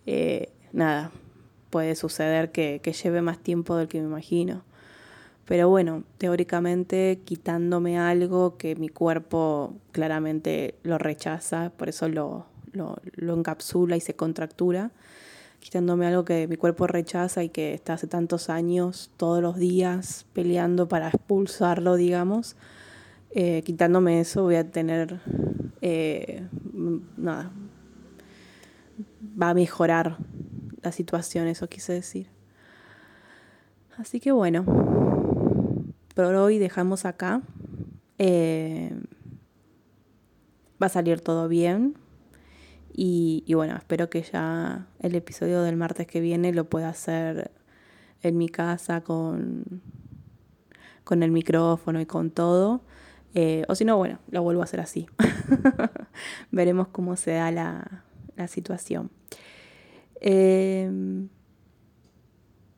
eh, 0.05 0.51
nada, 0.71 1.11
puede 1.69 1.95
suceder 1.95 2.51
que, 2.51 2.79
que 2.83 2.93
lleve 2.93 3.21
más 3.21 3.39
tiempo 3.39 3.75
del 3.75 3.87
que 3.87 3.99
me 3.99 4.07
imagino. 4.07 4.63
Pero 5.45 5.69
bueno, 5.69 6.03
teóricamente 6.17 7.19
quitándome 7.25 7.99
algo 7.99 8.57
que 8.57 8.75
mi 8.75 8.87
cuerpo 8.87 9.75
claramente 9.91 10.75
lo 10.83 10.97
rechaza, 10.97 11.71
por 11.75 11.89
eso 11.89 12.07
lo, 12.07 12.45
lo, 12.71 12.97
encapsula 13.33 13.97
y 13.97 14.01
se 14.01 14.15
contractura, 14.15 14.91
quitándome 15.59 16.07
algo 16.07 16.23
que 16.23 16.47
mi 16.47 16.55
cuerpo 16.55 16.87
rechaza 16.87 17.43
y 17.43 17.49
que 17.49 17.73
está 17.73 17.93
hace 17.93 18.07
tantos 18.07 18.49
años, 18.49 19.11
todos 19.17 19.41
los 19.41 19.57
días, 19.57 20.25
peleando 20.33 20.87
para 20.87 21.09
expulsarlo, 21.09 21.95
digamos. 21.95 22.55
Eh, 23.31 23.63
quitándome 23.63 24.19
eso 24.19 24.43
voy 24.43 24.55
a 24.55 24.69
tener, 24.69 25.19
eh, 25.81 26.47
nada, 27.17 27.51
va 29.41 29.49
a 29.49 29.53
mejorar 29.53 30.17
la 30.81 30.91
situación, 30.91 31.47
eso 31.47 31.67
quise 31.67 31.93
decir. 31.93 32.27
Así 33.97 34.19
que 34.19 34.31
bueno, 34.31 34.65
por 36.13 36.25
hoy 36.25 36.59
dejamos 36.59 37.05
acá. 37.05 37.41
Eh, 38.19 38.91
va 40.81 40.87
a 40.87 40.89
salir 40.89 41.21
todo 41.21 41.47
bien. 41.47 41.95
Y, 42.95 43.51
bueno, 43.55 43.75
espero 43.75 44.09
que 44.09 44.21
ya 44.21 44.87
el 44.99 45.15
episodio 45.15 45.63
del 45.63 45.75
martes 45.75 46.05
que 46.05 46.19
viene 46.19 46.53
lo 46.53 46.69
pueda 46.69 46.89
hacer 46.89 47.49
en 48.21 48.37
mi 48.37 48.49
casa 48.49 49.01
con, 49.01 49.81
con 51.03 51.23
el 51.23 51.31
micrófono 51.31 51.99
y 51.99 52.05
con 52.05 52.29
todo. 52.29 52.81
Eh, 53.33 53.63
o 53.67 53.73
si 53.73 53.83
no, 53.83 53.97
bueno, 53.97 54.19
lo 54.29 54.43
vuelvo 54.43 54.61
a 54.61 54.65
hacer 54.65 54.79
así. 54.79 55.07
Veremos 56.51 56.89
cómo 56.89 57.15
se 57.15 57.31
da 57.31 57.49
la, 57.51 58.03
situación. 58.47 59.09
Eh, 60.21 61.27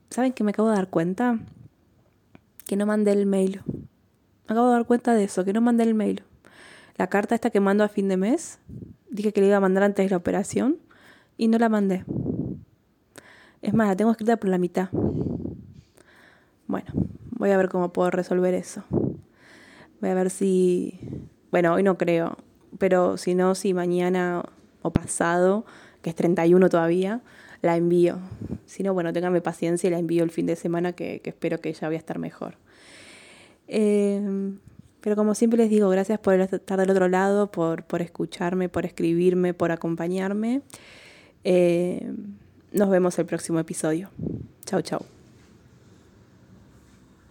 ¿Saben 0.09 0.31
que 0.31 0.43
me 0.43 0.51
acabo 0.51 0.69
de 0.69 0.75
dar 0.75 0.89
cuenta? 0.89 1.39
Que 2.65 2.75
no 2.75 2.85
mandé 2.85 3.11
el 3.11 3.25
mail. 3.25 3.61
Me 3.67 4.53
acabo 4.53 4.67
de 4.67 4.73
dar 4.73 4.85
cuenta 4.85 5.13
de 5.13 5.23
eso, 5.23 5.45
que 5.45 5.53
no 5.53 5.61
mandé 5.61 5.83
el 5.83 5.93
mail. 5.93 6.23
La 6.97 7.07
carta 7.07 7.35
esta 7.35 7.49
que 7.49 7.59
mando 7.59 7.83
a 7.83 7.89
fin 7.89 8.07
de 8.07 8.17
mes, 8.17 8.59
dije 9.09 9.33
que 9.33 9.41
le 9.41 9.47
iba 9.47 9.57
a 9.57 9.61
mandar 9.61 9.83
antes 9.83 10.05
de 10.05 10.09
la 10.09 10.17
operación 10.17 10.77
y 11.37 11.47
no 11.47 11.57
la 11.57 11.69
mandé. 11.69 12.05
Es 13.61 13.73
más, 13.73 13.87
la 13.87 13.95
tengo 13.95 14.11
escrita 14.11 14.37
por 14.37 14.49
la 14.49 14.57
mitad. 14.57 14.89
Bueno, 16.67 16.87
voy 17.31 17.51
a 17.51 17.57
ver 17.57 17.69
cómo 17.69 17.91
puedo 17.91 18.11
resolver 18.11 18.53
eso. 18.53 18.83
Voy 20.01 20.09
a 20.09 20.13
ver 20.13 20.29
si... 20.29 20.99
Bueno, 21.51 21.73
hoy 21.73 21.83
no 21.83 21.97
creo, 21.97 22.37
pero 22.77 23.17
si 23.17 23.33
no, 23.33 23.55
si 23.55 23.73
mañana 23.73 24.43
o 24.81 24.91
pasado, 24.91 25.65
que 26.01 26.09
es 26.09 26.15
31 26.15 26.69
todavía, 26.69 27.21
la 27.65 27.75
envío. 27.75 28.19
Si 28.65 28.83
no, 28.83 28.93
bueno, 28.93 29.11
téngame 29.11 29.41
paciencia 29.41 29.87
y 29.87 29.91
la 29.91 29.99
envío 29.99 30.23
el 30.23 30.31
fin 30.31 30.45
de 30.45 30.55
semana 30.55 30.93
que, 30.93 31.21
espero 31.23 31.59
que 31.59 31.73
ya 31.73 31.87
voy 31.87 31.95
a 31.95 31.99
estar 31.99 32.19
mejor. 32.19 32.55
Em, 33.67 34.59
pero 35.01 35.15
como 35.15 35.35
siempre 35.35 35.57
les 35.57 35.69
digo, 35.69 35.89
gracias 35.89 36.19
por 36.19 36.39
estar 36.39 36.79
del 36.79 36.89
otro 36.89 37.07
lado, 37.07 37.51
por, 37.51 37.83
por 37.83 38.01
escucharme, 38.01 38.69
por 38.69 38.85
escribirme, 38.85 39.53
por 39.53 39.71
acompañarme. 39.71 40.61
Em, 41.43 42.35
nos 42.71 42.89
vemos 42.89 43.17
el 43.19 43.25
próximo 43.25 43.59
episodio. 43.59 44.09
Chau, 44.65 44.81
chau. 44.81 45.14